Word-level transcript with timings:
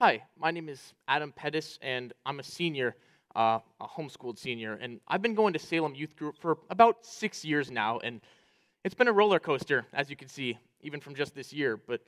Hi, 0.00 0.22
my 0.38 0.52
name 0.52 0.68
is 0.68 0.94
Adam 1.08 1.32
Pettis, 1.32 1.76
and 1.82 2.12
I'm 2.24 2.38
a 2.38 2.42
senior, 2.44 2.94
uh, 3.34 3.58
a 3.80 3.84
homeschooled 3.88 4.38
senior, 4.38 4.74
and 4.74 5.00
I've 5.08 5.22
been 5.22 5.34
going 5.34 5.52
to 5.54 5.58
Salem 5.58 5.92
Youth 5.96 6.14
Group 6.14 6.36
for 6.38 6.58
about 6.70 7.04
six 7.04 7.44
years 7.44 7.68
now, 7.68 7.98
and 7.98 8.20
it's 8.84 8.94
been 8.94 9.08
a 9.08 9.12
roller 9.12 9.40
coaster, 9.40 9.86
as 9.92 10.08
you 10.08 10.14
can 10.14 10.28
see, 10.28 10.56
even 10.82 11.00
from 11.00 11.16
just 11.16 11.34
this 11.34 11.52
year. 11.52 11.76
But 11.76 12.02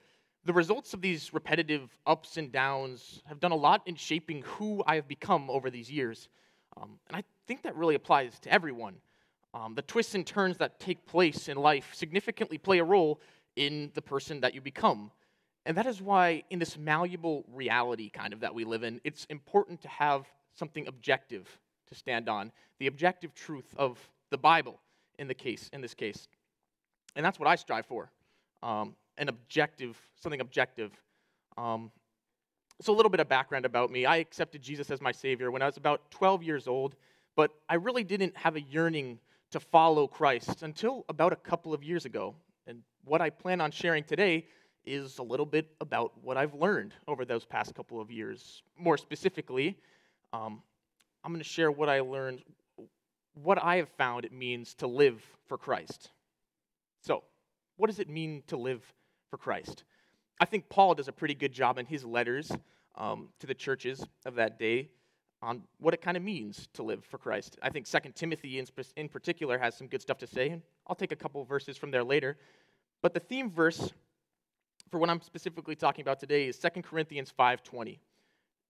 the 0.44 0.52
results 0.52 0.94
of 0.94 1.00
these 1.00 1.34
repetitive 1.34 1.90
ups 2.06 2.36
and 2.36 2.52
downs 2.52 3.24
have 3.26 3.40
done 3.40 3.50
a 3.50 3.56
lot 3.56 3.82
in 3.86 3.96
shaping 3.96 4.42
who 4.42 4.84
I 4.86 4.94
have 4.94 5.08
become 5.08 5.50
over 5.50 5.68
these 5.68 5.90
years. 5.90 6.28
Um, 6.76 7.00
and 7.08 7.16
I 7.16 7.24
think 7.48 7.62
that 7.62 7.74
really 7.74 7.96
applies 7.96 8.38
to 8.38 8.52
everyone. 8.52 8.98
Um, 9.52 9.74
the 9.74 9.82
twists 9.82 10.14
and 10.14 10.24
turns 10.24 10.58
that 10.58 10.78
take 10.78 11.04
place 11.06 11.48
in 11.48 11.56
life 11.56 11.92
significantly 11.92 12.56
play 12.56 12.78
a 12.78 12.84
role 12.84 13.20
in 13.56 13.90
the 13.94 14.02
person 14.02 14.42
that 14.42 14.54
you 14.54 14.60
become. 14.60 15.10
And 15.66 15.76
that 15.76 15.86
is 15.86 16.00
why, 16.00 16.44
in 16.50 16.58
this 16.58 16.78
malleable 16.78 17.44
reality 17.52 18.08
kind 18.10 18.32
of 18.32 18.40
that 18.40 18.54
we 18.54 18.64
live 18.64 18.82
in, 18.82 19.00
it's 19.04 19.26
important 19.26 19.82
to 19.82 19.88
have 19.88 20.24
something 20.54 20.86
objective 20.86 21.46
to 21.88 21.94
stand 21.94 22.28
on 22.28 22.50
the 22.78 22.86
objective 22.86 23.34
truth 23.34 23.74
of 23.76 23.98
the 24.30 24.38
Bible 24.38 24.80
in, 25.18 25.28
the 25.28 25.34
case, 25.34 25.68
in 25.72 25.80
this 25.80 25.94
case. 25.94 26.28
And 27.14 27.24
that's 27.24 27.38
what 27.38 27.48
I 27.48 27.56
strive 27.56 27.86
for 27.86 28.10
um, 28.62 28.94
an 29.18 29.28
objective, 29.28 29.98
something 30.16 30.40
objective. 30.40 30.92
Um, 31.58 31.90
so, 32.80 32.94
a 32.94 32.96
little 32.96 33.10
bit 33.10 33.20
of 33.20 33.28
background 33.28 33.66
about 33.66 33.90
me. 33.90 34.06
I 34.06 34.16
accepted 34.16 34.62
Jesus 34.62 34.90
as 34.90 35.02
my 35.02 35.12
Savior 35.12 35.50
when 35.50 35.60
I 35.60 35.66
was 35.66 35.76
about 35.76 36.10
12 36.10 36.42
years 36.42 36.66
old, 36.66 36.96
but 37.36 37.50
I 37.68 37.74
really 37.74 38.04
didn't 38.04 38.36
have 38.36 38.56
a 38.56 38.60
yearning 38.60 39.18
to 39.50 39.60
follow 39.60 40.06
Christ 40.06 40.62
until 40.62 41.04
about 41.08 41.32
a 41.32 41.36
couple 41.36 41.74
of 41.74 41.84
years 41.84 42.06
ago. 42.06 42.34
And 42.66 42.82
what 43.04 43.20
I 43.20 43.28
plan 43.30 43.60
on 43.60 43.70
sharing 43.70 44.04
today 44.04 44.46
is 44.84 45.18
a 45.18 45.22
little 45.22 45.46
bit 45.46 45.70
about 45.80 46.12
what 46.22 46.36
I've 46.36 46.54
learned 46.54 46.94
over 47.06 47.24
those 47.24 47.44
past 47.44 47.74
couple 47.74 48.00
of 48.00 48.10
years. 48.10 48.62
More 48.78 48.96
specifically, 48.96 49.78
um, 50.32 50.62
I'm 51.24 51.32
going 51.32 51.42
to 51.42 51.48
share 51.48 51.70
what 51.70 51.88
I 51.88 52.00
learned, 52.00 52.42
what 53.34 53.62
I 53.62 53.76
have 53.76 53.88
found 53.90 54.24
it 54.24 54.32
means 54.32 54.74
to 54.74 54.86
live 54.86 55.22
for 55.46 55.58
Christ. 55.58 56.10
So, 57.02 57.24
what 57.76 57.88
does 57.88 57.98
it 57.98 58.08
mean 58.08 58.42
to 58.48 58.56
live 58.56 58.82
for 59.30 59.36
Christ? 59.36 59.84
I 60.40 60.44
think 60.44 60.68
Paul 60.68 60.94
does 60.94 61.08
a 61.08 61.12
pretty 61.12 61.34
good 61.34 61.52
job 61.52 61.78
in 61.78 61.86
his 61.86 62.04
letters 62.04 62.50
um, 62.96 63.28
to 63.40 63.46
the 63.46 63.54
churches 63.54 64.04
of 64.24 64.34
that 64.36 64.58
day 64.58 64.88
on 65.42 65.62
what 65.78 65.94
it 65.94 66.02
kind 66.02 66.16
of 66.16 66.22
means 66.22 66.68
to 66.74 66.82
live 66.82 67.04
for 67.04 67.18
Christ. 67.18 67.58
I 67.62 67.70
think 67.70 67.86
2 67.86 67.98
Timothy 68.14 68.58
in, 68.58 68.66
in 68.96 69.08
particular 69.08 69.58
has 69.58 69.74
some 69.74 69.86
good 69.86 70.02
stuff 70.02 70.18
to 70.18 70.26
say. 70.26 70.50
and 70.50 70.62
I'll 70.86 70.94
take 70.96 71.12
a 71.12 71.16
couple 71.16 71.42
verses 71.44 71.76
from 71.76 71.90
there 71.90 72.04
later. 72.04 72.36
But 73.02 73.14
the 73.14 73.20
theme 73.20 73.50
verse 73.50 73.92
for 74.90 74.98
what 74.98 75.10
I'm 75.10 75.20
specifically 75.20 75.76
talking 75.76 76.02
about 76.02 76.18
today 76.18 76.48
is 76.48 76.58
2 76.58 76.82
Corinthians 76.82 77.30
5:20. 77.30 78.00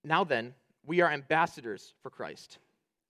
Now 0.04 0.24
then, 0.24 0.54
we 0.84 1.00
are 1.00 1.10
ambassadors 1.10 1.94
for 2.02 2.10
Christ. 2.10 2.58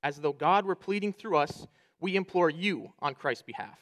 As 0.02 0.20
though 0.20 0.32
God 0.32 0.64
were 0.64 0.74
pleading 0.74 1.12
through 1.12 1.36
us, 1.36 1.66
we 2.00 2.16
implore 2.16 2.50
you 2.50 2.92
on 3.00 3.14
Christ's 3.14 3.42
behalf. 3.42 3.78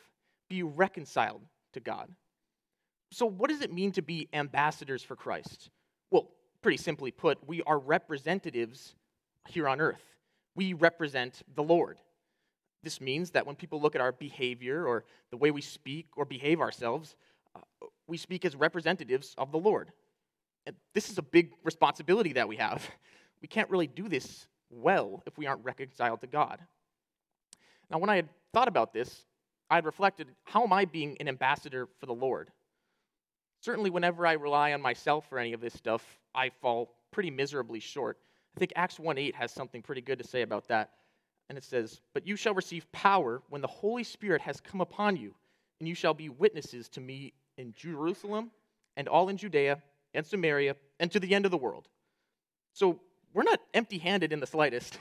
Be 0.49 0.62
reconciled 0.62 1.43
to 1.73 1.81
God. 1.81 2.15
So, 3.11 3.27
what 3.27 3.51
does 3.51 3.62
it 3.62 3.73
mean 3.73 3.93
to 3.93 4.03
be 4.03 4.29
ambassadors 4.33 5.03
for 5.03 5.17
Christ? 5.17 5.71
Well, 6.11 6.31
pretty 6.61 6.79
simply 6.79 7.11
put, 7.11 7.47
we 7.47 7.62
are 7.62 7.79
representatives 7.79 8.95
here 9.49 9.69
on 9.69 9.81
earth. 9.81 10.03
We 10.55 10.73
represent 10.73 11.43
the 11.55 11.62
Lord. 11.62 11.99
This 12.83 13.01
means 13.01 13.31
that 13.31 13.47
when 13.47 13.56
people 13.56 13.81
look 13.81 13.95
at 13.95 14.01
our 14.01 14.12
behavior 14.12 14.87
or 14.87 15.05
the 15.31 15.37
way 15.37 15.51
we 15.51 15.61
speak 15.61 16.06
or 16.17 16.25
behave 16.25 16.61
ourselves, 16.61 17.17
uh, 17.55 17.61
we 18.09 18.17
speak 18.17 18.45
as 18.45 18.56
representatives 18.56 19.34
of 19.39 19.53
the 19.53 19.59
Lord. 19.59 19.92
And 20.67 20.75
this 20.95 21.11
is 21.11 21.19
a 21.19 21.23
big 21.23 21.53
responsibility 21.62 22.33
that 22.34 22.48
we 22.48 22.56
have. 22.56 22.89
We 23.41 23.47
can't 23.47 23.70
really 23.70 23.87
do 23.87 24.09
this 24.09 24.48
well 24.69 25.23
if 25.25 25.39
we 25.39 25.47
aren't 25.47 25.65
reconciled 25.65 26.23
to 26.23 26.27
God. 26.27 26.59
Now, 27.89 27.98
when 27.98 28.11
I 28.11 28.17
had 28.17 28.28
thought 28.53 28.67
about 28.67 28.93
this, 28.93 29.27
I 29.71 29.77
had 29.77 29.84
reflected 29.84 30.27
how 30.43 30.65
am 30.65 30.72
I 30.72 30.87
being 30.87 31.16
an 31.21 31.28
ambassador 31.28 31.88
for 32.00 32.06
the 32.06 32.15
Lord? 32.15 32.50
Certainly, 33.60 33.91
whenever 33.91 34.27
I 34.27 34.33
rely 34.33 34.72
on 34.72 34.83
myself 34.83 35.28
for 35.28 35.38
any 35.38 35.53
of 35.53 35.60
this 35.60 35.75
stuff, 35.75 36.19
I 36.34 36.50
fall 36.60 36.97
pretty 37.12 37.31
miserably 37.31 37.78
short. 37.78 38.19
I 38.56 38.59
think 38.59 38.72
Acts 38.75 38.99
1 38.99 39.19
8 39.19 39.37
has 39.37 39.53
something 39.53 39.83
pretty 39.83 40.00
good 40.00 40.19
to 40.19 40.27
say 40.27 40.43
about 40.43 40.66
that. 40.66 40.91
And 41.49 41.56
it 41.56 41.62
says, 41.62 42.00
But 42.15 42.27
you 42.27 42.34
shall 42.34 42.54
receive 42.54 42.91
power 42.91 43.41
when 43.50 43.62
the 43.62 43.69
Holy 43.69 44.03
Spirit 44.03 44.41
has 44.43 44.60
come 44.60 44.81
upon 44.81 45.16
you, 45.16 45.33
and 45.78 45.88
you 45.88 45.94
shall 45.94 46.15
be 46.15 46.28
witnesses 46.28 46.88
to 46.88 47.00
me 47.00 47.34
in 47.59 47.75
Jerusalem 47.77 48.51
and 48.97 49.09
all 49.09 49.29
in 49.29 49.37
Judea 49.37 49.83
and 50.15 50.25
Samaria 50.25 50.77
and 50.99 51.13
to 51.13 51.21
the 51.21 51.35
end 51.35 51.45
of 51.45 51.51
the 51.51 51.59
world. 51.59 51.89
So 52.73 53.01
we're 53.35 53.43
not 53.43 53.61
empty 53.75 53.99
handed 53.99 54.33
in 54.33 54.41
the 54.41 54.47
slightest. 54.47 54.99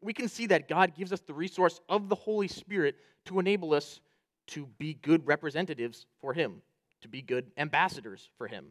We 0.00 0.12
can 0.12 0.28
see 0.28 0.46
that 0.46 0.68
God 0.68 0.94
gives 0.94 1.12
us 1.12 1.20
the 1.20 1.34
resource 1.34 1.80
of 1.88 2.08
the 2.08 2.14
Holy 2.14 2.46
Spirit 2.46 2.96
to 3.24 3.40
enable 3.40 3.74
us 3.74 4.00
to 4.48 4.68
be 4.78 4.94
good 4.94 5.26
representatives 5.26 6.06
for 6.20 6.32
Him, 6.34 6.62
to 7.00 7.08
be 7.08 7.22
good 7.22 7.50
ambassadors 7.56 8.30
for 8.36 8.46
Him. 8.46 8.66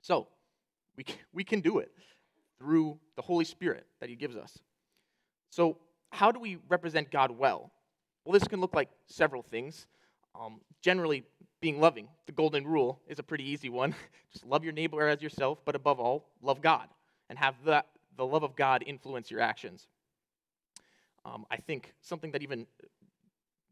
So 0.00 0.28
we 0.96 1.04
can, 1.04 1.16
we 1.32 1.44
can 1.44 1.60
do 1.60 1.78
it 1.78 1.92
through 2.58 2.98
the 3.16 3.22
Holy 3.22 3.44
Spirit 3.44 3.86
that 4.00 4.08
He 4.08 4.16
gives 4.16 4.36
us. 4.36 4.58
So, 5.50 5.78
how 6.10 6.32
do 6.32 6.40
we 6.40 6.56
represent 6.68 7.10
God 7.10 7.30
well? 7.30 7.70
Well, 8.24 8.32
this 8.32 8.48
can 8.48 8.60
look 8.60 8.74
like 8.74 8.88
several 9.06 9.42
things. 9.42 9.86
Um, 10.38 10.60
generally, 10.82 11.24
being 11.60 11.80
loving. 11.80 12.08
The 12.26 12.32
golden 12.32 12.66
rule 12.66 13.00
is 13.08 13.18
a 13.18 13.22
pretty 13.22 13.44
easy 13.44 13.68
one. 13.68 13.94
Just 14.32 14.46
love 14.46 14.64
your 14.64 14.72
neighbor 14.72 15.06
as 15.08 15.20
yourself, 15.20 15.58
but 15.64 15.74
above 15.74 15.98
all, 15.98 16.28
love 16.42 16.60
God 16.62 16.88
and 17.28 17.38
have 17.38 17.54
the, 17.64 17.84
the 18.16 18.24
love 18.24 18.42
of 18.42 18.56
God 18.56 18.84
influence 18.86 19.30
your 19.30 19.40
actions. 19.40 19.86
Um, 21.24 21.44
I 21.50 21.56
think 21.56 21.92
something 22.00 22.32
that 22.32 22.42
even 22.42 22.66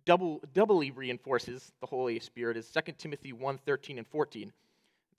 double, 0.05 0.43
doubly 0.53 0.91
reinforces 0.91 1.73
the 1.81 1.87
Holy 1.87 2.19
Spirit 2.21 2.57
is 2.57 2.71
2 2.71 2.93
Timothy 2.99 3.33
1 3.33 3.59
13 3.65 3.99
and 3.99 4.07
14. 4.07 4.49
It 4.49 4.53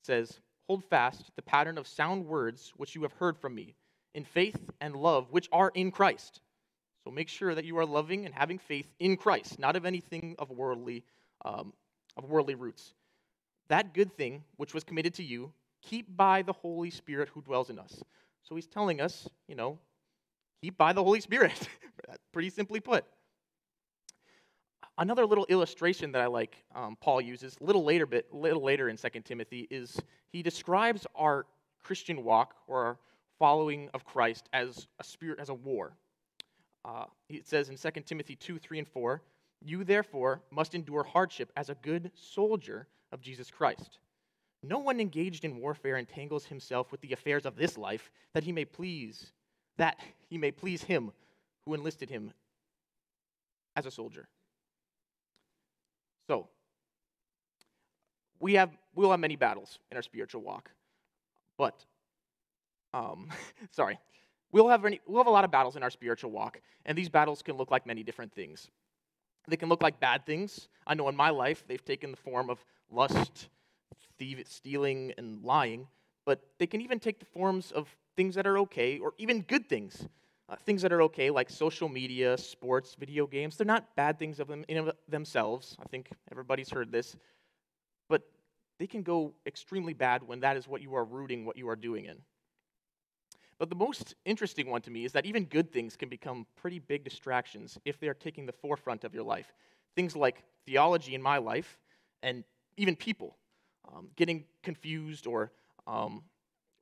says, 0.04 0.40
Hold 0.68 0.84
fast 0.84 1.32
the 1.36 1.42
pattern 1.42 1.78
of 1.78 1.88
sound 1.88 2.26
words 2.26 2.74
which 2.76 2.94
you 2.94 3.04
have 3.04 3.14
heard 3.14 3.38
from 3.38 3.56
me, 3.56 3.74
in 4.14 4.26
faith 4.26 4.70
and 4.82 4.96
love 4.96 5.32
which 5.32 5.48
are 5.52 5.72
in 5.74 5.92
Christ. 5.92 6.42
So 7.04 7.12
make 7.12 7.30
sure 7.30 7.56
that 7.56 7.64
you 7.64 7.78
are 7.78 7.86
loving 7.86 8.26
and 8.26 8.36
having 8.36 8.60
faith 8.60 8.88
in 9.00 9.16
Christ, 9.16 9.60
not 9.60 9.78
of 9.78 9.86
anything 9.86 10.36
of 10.38 10.52
worldly 10.52 11.06
um, 11.46 11.74
of 12.16 12.26
worldly 12.26 12.56
roots. 12.56 12.94
That 13.68 13.94
good 13.94 14.16
thing 14.16 14.44
which 14.58 14.74
was 14.74 14.84
committed 14.84 15.14
to 15.16 15.24
you, 15.24 15.52
keep 15.82 16.16
by 16.16 16.42
the 16.42 16.54
Holy 16.54 16.90
Spirit 16.90 17.30
who 17.34 17.42
dwells 17.42 17.70
in 17.70 17.80
us. 17.80 18.04
So 18.44 18.56
he's 18.56 18.68
telling 18.68 19.02
us, 19.02 19.28
you 19.48 19.56
know, 19.56 19.78
keep 20.62 20.78
by 20.78 20.94
the 20.94 21.04
Holy 21.04 21.20
Spirit. 21.20 21.68
Pretty 22.32 22.50
simply 22.50 22.80
put. 22.80 23.06
Another 25.00 25.26
little 25.26 25.46
illustration 25.46 26.12
that 26.14 26.22
I 26.22 26.28
like 26.28 26.64
um, 26.74 26.98
Paul 27.00 27.22
uses 27.22 27.56
a 27.62 27.64
little 27.64 27.84
later, 27.84 28.06
bit 28.06 28.34
little 28.34 28.64
later 28.64 28.90
in 28.90 28.98
2 28.98 29.10
Timothy 29.24 29.68
is 29.70 30.00
he 30.32 30.42
describes 30.42 31.06
our 31.16 31.46
Christian 31.84 32.24
walk 32.24 32.56
or 32.68 32.84
our 32.84 32.98
following 33.38 33.90
of 33.94 34.04
Christ 34.06 34.50
as 34.54 34.88
a 35.00 35.04
spirit 35.04 35.40
as 35.40 35.50
a 35.50 35.54
war. 35.54 35.94
Uh, 36.84 37.06
it 37.30 37.46
says 37.48 37.70
in 37.70 37.78
2 37.78 38.02
Timothy 38.02 38.36
2, 38.36 38.58
3, 38.58 38.80
and 38.80 38.88
4, 38.88 39.22
you, 39.64 39.84
therefore, 39.84 40.42
must 40.52 40.76
endure 40.76 41.04
hardship 41.04 41.52
as 41.56 41.70
a 41.70 41.76
good 41.76 42.12
soldier 42.16 42.88
of 43.12 43.22
Jesus 43.22 43.50
Christ. 43.50 44.00
No 44.64 44.80
one 44.80 45.00
engaged 45.00 45.46
in 45.46 45.60
warfare 45.60 45.98
entangles 45.98 46.46
himself 46.46 46.92
with 46.92 47.02
the 47.02 47.14
affairs 47.14 47.46
of 47.46 47.56
this 47.56 47.78
life 47.78 48.10
that 48.34 48.44
he 48.44 48.52
may 48.52 48.66
please, 48.66 49.32
that 49.78 50.00
he 50.30 50.38
may 50.38 50.52
please 50.52 50.84
him 50.84 51.12
who 51.66 51.74
enlisted 51.74 52.10
him 52.10 52.32
as 53.76 53.86
a 53.86 53.92
soldier. 53.92 54.28
So, 56.28 56.48
we 58.40 58.54
have 58.56 58.72
we'll 58.96 59.12
have 59.12 59.20
many 59.20 59.36
battles 59.36 59.80
in 59.92 59.98
our 59.98 60.04
spiritual 60.04 60.42
walk, 60.42 60.72
but 61.58 61.86
um, 62.94 63.30
sorry, 63.72 64.00
we'll 64.52 64.68
have 64.68 64.86
any, 64.86 65.00
we'll 65.08 65.20
have 65.20 65.28
a 65.28 65.32
lot 65.32 65.46
of 65.46 65.52
battles 65.52 65.76
in 65.76 65.84
our 65.84 65.90
spiritual 65.90 66.32
walk, 66.32 66.60
and 66.86 66.98
these 66.98 67.10
battles 67.10 67.42
can 67.42 67.56
look 67.56 67.72
like 67.72 67.86
many 67.86 68.04
different 68.04 68.34
things. 68.34 68.70
They 69.48 69.58
can 69.58 69.70
look 69.70 69.82
like 69.82 70.00
bad 70.00 70.26
things. 70.26 70.68
I 70.86 70.94
know 70.94 71.08
in 71.10 71.16
my 71.16 71.30
life 71.30 71.64
they've 71.68 71.84
taken 71.84 72.12
the 72.12 72.18
form 72.18 72.50
of 72.50 72.64
lust, 72.92 73.50
thief, 74.18 74.44
stealing, 74.48 75.14
and 75.18 75.44
lying, 75.44 75.88
but 76.26 76.42
they 76.60 76.68
can 76.68 76.82
even 76.82 77.00
take 77.00 77.20
the 77.20 77.26
forms 77.26 77.72
of 77.72 77.88
things 78.16 78.36
that 78.36 78.46
are 78.46 78.58
okay 78.60 79.00
or 79.00 79.14
even 79.18 79.42
good 79.42 79.70
things. 79.70 80.08
Uh, 80.50 80.56
things 80.66 80.82
that 80.82 80.94
are 80.94 81.02
okay, 81.02 81.30
like 81.30 81.50
social 81.50 81.90
media, 81.90 82.38
sports, 82.38 82.96
video 82.98 83.28
games, 83.28 83.58
they're 83.58 83.68
not 83.68 83.94
bad 83.98 84.18
things 84.18 84.40
of 84.40 84.48
them 84.48 84.64
in 84.70 84.78
of 84.78 84.92
themselves. 85.10 85.76
I 85.82 85.86
think 85.90 86.10
everybody's 86.32 86.70
heard 86.70 86.90
this. 86.90 87.18
But 88.08 88.22
they 88.80 88.88
can 88.88 89.04
go 89.04 89.34
extremely 89.46 89.94
bad 89.94 90.24
when 90.24 90.40
that 90.42 90.56
is 90.56 90.66
what 90.66 90.82
you 90.82 90.96
are 90.96 91.04
rooting, 91.04 91.46
what 91.46 91.58
you 91.58 91.68
are 91.68 91.76
doing 91.76 92.06
in. 92.06 92.18
But 93.60 93.70
the 93.70 93.76
most 93.76 94.16
interesting 94.26 94.70
one 94.70 94.82
to 94.82 94.92
me 94.92 95.06
is 95.06 95.12
that 95.14 95.26
even 95.26 95.46
good 95.46 95.72
things 95.72 95.96
can 95.96 96.10
become 96.10 96.46
pretty 96.56 96.80
big 96.80 97.04
distractions 97.04 97.78
if 97.86 98.00
they 98.00 98.08
are 98.08 98.14
taking 98.14 98.46
the 98.46 98.52
forefront 98.52 99.04
of 99.04 99.14
your 99.14 99.24
life. 99.24 99.52
Things 99.96 100.16
like 100.16 100.44
theology 100.66 101.16
in 101.16 101.22
my 101.22 101.38
life 101.38 101.80
and 102.22 102.44
even 102.78 102.96
people 102.96 103.36
um, 103.92 104.10
getting 104.16 104.46
confused 104.62 105.26
or 105.26 105.52
um, 105.88 106.24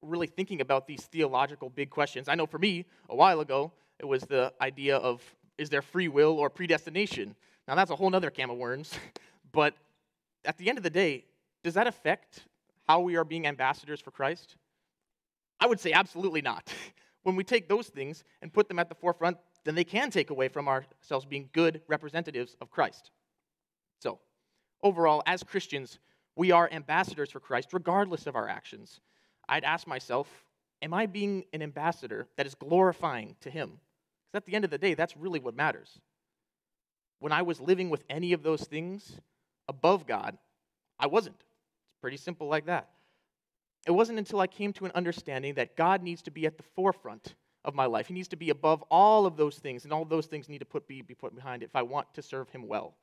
really 0.01 0.27
thinking 0.27 0.60
about 0.62 0.88
these 0.88 1.04
theological 1.06 1.69
big 1.69 1.89
questions. 1.89 2.27
I 2.27 2.36
know 2.36 2.45
for 2.45 2.60
me, 2.60 2.86
a 3.10 3.16
while 3.16 3.39
ago, 3.39 3.71
it 4.00 4.06
was 4.06 4.24
the 4.24 4.54
idea 4.60 4.98
of 4.98 5.21
is 5.57 5.69
there 5.69 5.81
free 5.81 6.10
will 6.10 6.38
or 6.38 6.50
predestination? 6.50 7.36
Now, 7.68 7.75
that's 7.75 7.92
a 7.92 7.95
whole 7.95 8.13
other 8.13 8.30
can 8.30 8.50
of 8.50 8.57
worms. 8.57 8.94
but 9.54 9.74
at 10.44 10.57
the 10.57 10.68
end 10.68 10.78
of 10.78 10.83
the 10.83 10.89
day, 10.89 11.24
does 11.63 11.75
that 11.75 11.88
affect 11.88 12.44
how 12.88 13.00
we 13.00 13.16
are 13.16 13.24
being 13.24 13.48
ambassadors 13.48 14.01
for 14.01 14.12
Christ? 14.12 14.57
I 15.60 15.68
would 15.68 15.80
say 15.80 15.92
absolutely 15.92 16.42
not. 16.42 16.72
when 17.24 17.36
we 17.36 17.44
take 17.44 17.68
those 17.68 17.88
things 17.88 18.24
and 18.42 18.54
put 18.54 18.68
them 18.68 18.80
at 18.80 18.90
the 18.90 18.96
forefront, 18.96 19.38
then 19.63 19.75
they 19.75 19.84
can 19.84 20.12
take 20.12 20.30
away 20.30 20.48
from 20.48 20.68
ourselves 20.68 21.25
being 21.25 21.50
good 21.54 21.81
representatives 21.88 22.56
of 22.62 22.69
Christ. 22.69 23.12
So, 24.00 24.19
overall, 24.84 25.24
as 25.25 25.44
Christians, 25.44 26.00
we 26.36 26.52
are 26.52 26.69
ambassadors 26.72 27.31
for 27.31 27.40
Christ 27.40 27.74
regardless 27.74 28.28
of 28.28 28.36
our 28.36 28.48
actions. 28.48 29.02
I'd 29.50 29.63
ask 29.63 29.88
myself, 29.88 30.28
am 30.81 30.94
I 30.94 31.07
being 31.07 31.46
an 31.52 31.62
ambassador 31.62 32.28
that 32.38 32.46
is 32.46 32.54
glorifying 32.56 33.36
to 33.42 33.50
Him? 33.50 33.80
Because 34.31 34.44
at 34.44 34.46
the 34.46 34.54
end 34.54 34.66
of 34.66 34.72
the 34.72 34.78
day, 34.78 34.94
that's 34.94 35.18
really 35.18 35.40
what 35.40 35.56
matters. 35.56 36.00
When 37.19 37.31
I 37.31 37.42
was 37.42 37.60
living 37.60 37.90
with 37.90 38.04
any 38.10 38.34
of 38.34 38.44
those 38.44 38.63
things 38.66 39.19
above 39.68 40.06
God, 40.06 40.38
I 41.00 41.07
wasn't. 41.07 41.38
It's 41.38 42.02
pretty 42.02 42.18
simple 42.18 42.48
like 42.48 42.68
that. 42.68 42.90
It 43.85 43.91
wasn't 43.91 44.19
until 44.19 44.39
I 44.39 44.47
came 44.47 44.73
to 44.73 44.85
an 44.85 44.91
understanding 44.95 45.53
that 45.55 45.75
God 45.75 46.01
needs 46.01 46.21
to 46.23 46.31
be 46.31 46.45
at 46.45 46.57
the 46.57 46.63
forefront 46.63 47.35
of 47.63 47.75
my 47.75 47.85
life. 47.85 48.07
He 48.07 48.13
needs 48.13 48.27
to 48.29 48.35
be 48.35 48.49
above 48.49 48.83
all 48.89 49.25
of 49.25 49.37
those 49.37 49.57
things, 49.57 49.83
and 49.83 49.93
all 49.93 50.05
those 50.05 50.25
things 50.25 50.49
need 50.49 50.59
to 50.59 50.65
put, 50.65 50.87
be, 50.87 51.01
be 51.01 51.13
put 51.13 51.35
behind 51.35 51.61
it 51.61 51.67
if 51.67 51.75
I 51.75 51.81
want 51.83 52.13
to 52.13 52.21
serve 52.21 52.49
Him 52.49 52.67
well. 52.67 52.95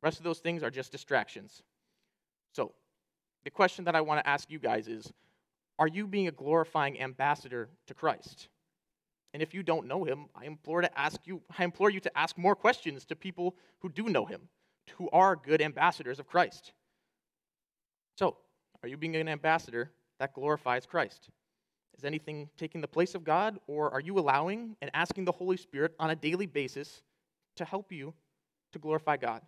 The 0.00 0.06
rest 0.06 0.18
of 0.18 0.24
those 0.24 0.40
things 0.40 0.62
are 0.62 0.70
just 0.70 0.92
distractions. 0.92 1.62
So, 2.52 2.72
the 3.44 3.50
question 3.50 3.84
that 3.84 3.96
I 3.96 4.00
want 4.00 4.20
to 4.20 4.28
ask 4.28 4.50
you 4.50 4.58
guys 4.58 4.88
is 4.88 5.12
Are 5.78 5.88
you 5.88 6.06
being 6.06 6.28
a 6.28 6.32
glorifying 6.32 7.00
ambassador 7.00 7.68
to 7.86 7.94
Christ? 7.94 8.48
And 9.32 9.42
if 9.42 9.52
you 9.52 9.64
don't 9.64 9.88
know 9.88 10.04
him, 10.04 10.26
I 10.34 10.44
implore 10.44 10.80
to 10.80 10.98
ask 10.98 11.20
you, 11.24 11.42
I 11.58 11.64
implore 11.64 11.90
you 11.90 11.98
to 12.00 12.18
ask 12.18 12.38
more 12.38 12.54
questions 12.54 13.04
to 13.06 13.16
people 13.16 13.56
who 13.80 13.88
do 13.88 14.04
know 14.04 14.24
him, 14.24 14.42
who 14.96 15.10
are 15.10 15.34
good 15.34 15.60
ambassadors 15.60 16.20
of 16.20 16.28
Christ. 16.28 16.72
Are 18.84 18.86
you 18.86 18.98
being 18.98 19.16
an 19.16 19.30
ambassador 19.30 19.90
that 20.18 20.34
glorifies 20.34 20.84
Christ? 20.84 21.30
Is 21.96 22.04
anything 22.04 22.50
taking 22.58 22.82
the 22.82 22.86
place 22.86 23.14
of 23.14 23.24
God, 23.24 23.58
or 23.66 23.90
are 23.90 24.00
you 24.00 24.18
allowing 24.18 24.76
and 24.82 24.90
asking 24.92 25.24
the 25.24 25.32
Holy 25.32 25.56
Spirit 25.56 25.94
on 25.98 26.10
a 26.10 26.14
daily 26.14 26.44
basis 26.44 27.00
to 27.56 27.64
help 27.64 27.90
you 27.90 28.12
to 28.72 28.78
glorify 28.78 29.16
God? 29.16 29.40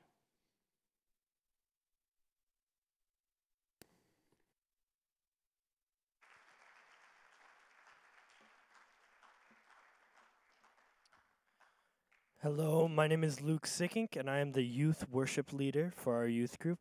Hello, 12.48 12.86
my 12.86 13.08
name 13.08 13.24
is 13.24 13.40
Luke 13.40 13.66
Sickink, 13.66 14.14
and 14.14 14.30
I 14.30 14.38
am 14.38 14.52
the 14.52 14.62
youth 14.62 15.04
worship 15.10 15.52
leader 15.52 15.92
for 15.96 16.14
our 16.14 16.28
youth 16.28 16.60
group. 16.60 16.78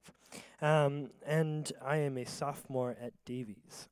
Um, 0.61 1.09
and 1.25 1.71
I 1.83 1.97
am 1.97 2.19
a 2.19 2.25
sophomore 2.25 2.95
at 3.01 3.13
Davies. 3.25 3.89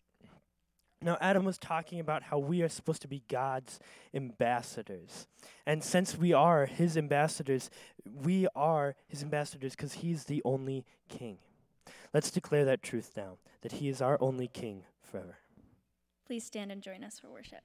Now, 1.02 1.18
Adam 1.20 1.46
was 1.46 1.58
talking 1.58 2.00
about 2.00 2.22
how 2.22 2.38
we 2.38 2.62
are 2.62 2.70
supposed 2.70 3.02
to 3.02 3.08
be 3.08 3.24
God's 3.28 3.80
ambassadors. 4.14 5.28
And 5.66 5.84
since 5.84 6.16
we 6.16 6.32
are 6.32 6.68
his 6.68 6.96
ambassadors, 6.96 7.72
we 8.06 8.48
are 8.56 8.96
his 9.08 9.24
ambassadors 9.24 9.76
because 9.76 9.94
he's 9.94 10.26
the 10.26 10.44
only 10.46 10.86
king. 11.10 11.40
Let's 12.14 12.30
declare 12.30 12.66
that 12.66 12.84
truth 12.84 13.14
now 13.18 13.40
that 13.64 13.72
he 13.72 13.90
is 13.90 14.00
our 14.00 14.20
only 14.22 14.48
king 14.48 14.84
forever. 15.02 15.40
Please 16.28 16.46
stand 16.46 16.72
and 16.72 16.84
join 16.84 17.04
us 17.04 17.18
for 17.18 17.32
worship. 17.32 17.64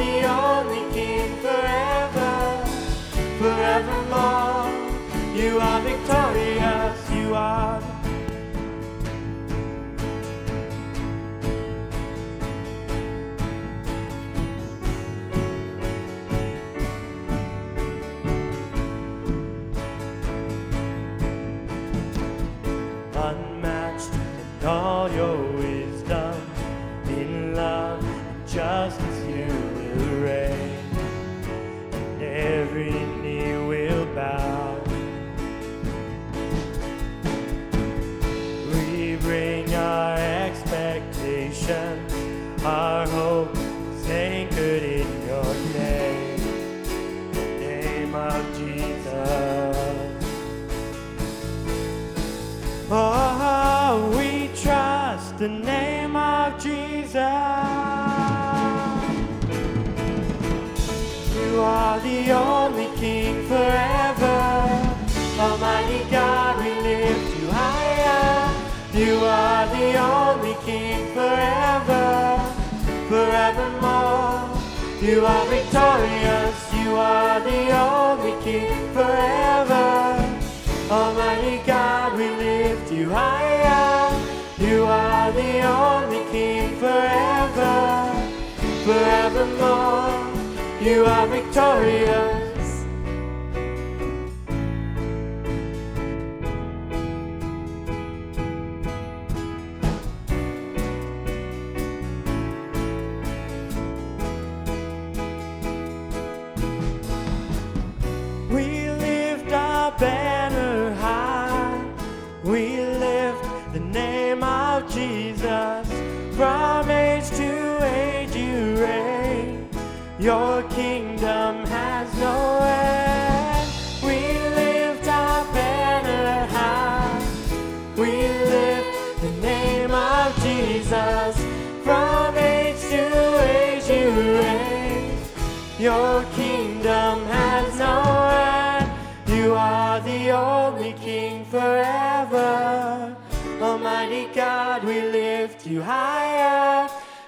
the 0.00 0.49
Oh, 52.92 53.20
you 61.50 61.60
are 61.60 62.00
the 62.00 62.32
only 62.32 62.88
King 62.96 63.46
forever. 63.46 64.36
Almighty 65.38 66.10
God, 66.10 66.58
we 66.58 66.70
lift 66.80 67.40
you 67.40 67.48
higher. 67.50 68.50
You 68.92 69.20
are 69.24 69.66
the 69.68 69.96
only 69.96 70.56
King 70.64 71.14
forever, 71.14 72.40
forevermore. 73.08 74.50
You 75.00 75.26
are 75.26 75.46
victorious, 75.46 76.74
you 76.74 76.96
are 76.96 77.38
the 77.40 77.70
only 77.70 78.34
King 78.42 78.92
forever. 78.92 80.26
Almighty 80.90 81.60
God, 81.64 81.99
we 81.99 81.99
lift 82.62 82.92
you 82.92 83.08
higher. 83.08 84.12
You 84.58 84.84
are 84.84 85.32
the 85.32 85.62
only 85.62 86.22
King 86.30 86.76
forever, 86.76 87.78
forevermore. 88.84 90.20
You 90.82 91.06
are 91.06 91.26
victorious. 91.26 92.39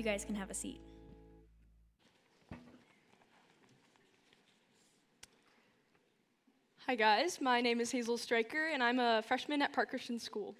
You 0.00 0.04
guys 0.04 0.24
can 0.24 0.34
have 0.34 0.48
a 0.48 0.54
seat. 0.54 0.80
Hi, 6.86 6.94
guys. 6.94 7.38
My 7.38 7.60
name 7.60 7.82
is 7.82 7.90
Hazel 7.90 8.16
Stryker, 8.16 8.68
and 8.72 8.82
I'm 8.82 8.98
a 8.98 9.22
freshman 9.28 9.60
at 9.60 9.74
Park 9.74 9.90
Christian 9.90 10.18
School. 10.18 10.54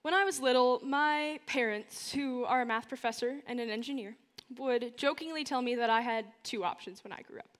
When 0.00 0.14
I 0.14 0.24
was 0.24 0.40
little, 0.40 0.80
my 0.82 1.38
parents, 1.44 2.12
who 2.12 2.44
are 2.44 2.62
a 2.62 2.64
math 2.64 2.88
professor 2.88 3.40
and 3.46 3.60
an 3.60 3.68
engineer, 3.68 4.16
would 4.56 4.96
jokingly 4.96 5.44
tell 5.44 5.60
me 5.60 5.74
that 5.74 5.90
I 5.90 6.00
had 6.00 6.24
two 6.42 6.64
options 6.64 7.04
when 7.04 7.12
I 7.12 7.20
grew 7.20 7.40
up. 7.40 7.58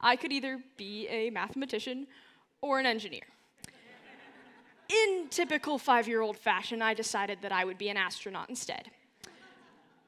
I 0.00 0.14
could 0.14 0.30
either 0.30 0.60
be 0.76 1.08
a 1.08 1.30
mathematician 1.30 2.06
or 2.60 2.78
an 2.78 2.86
engineer. 2.86 3.24
In 4.88 5.26
typical 5.28 5.76
five 5.76 6.06
year 6.06 6.20
old 6.20 6.36
fashion, 6.36 6.82
I 6.82 6.94
decided 6.94 7.38
that 7.42 7.50
I 7.50 7.64
would 7.64 7.78
be 7.78 7.88
an 7.88 7.96
astronaut 7.96 8.48
instead. 8.48 8.92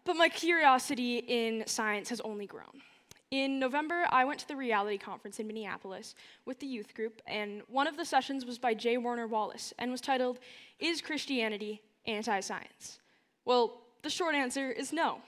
But 0.04 0.16
my 0.16 0.28
curiosity 0.28 1.18
in 1.18 1.64
science 1.66 2.08
has 2.08 2.20
only 2.20 2.46
grown. 2.46 2.82
In 3.30 3.58
November, 3.58 4.06
I 4.10 4.24
went 4.24 4.40
to 4.40 4.48
the 4.48 4.56
reality 4.56 4.98
conference 4.98 5.40
in 5.40 5.46
Minneapolis 5.46 6.14
with 6.44 6.58
the 6.58 6.66
youth 6.66 6.92
group, 6.94 7.22
and 7.26 7.62
one 7.66 7.86
of 7.86 7.96
the 7.96 8.04
sessions 8.04 8.44
was 8.44 8.58
by 8.58 8.74
J. 8.74 8.98
Warner 8.98 9.26
Wallace 9.26 9.72
and 9.78 9.90
was 9.90 10.02
titled, 10.02 10.38
Is 10.78 11.00
Christianity 11.00 11.80
Anti 12.06 12.40
Science? 12.40 12.98
Well, 13.44 13.80
the 14.02 14.10
short 14.10 14.34
answer 14.34 14.70
is 14.70 14.92
no. 14.92 15.20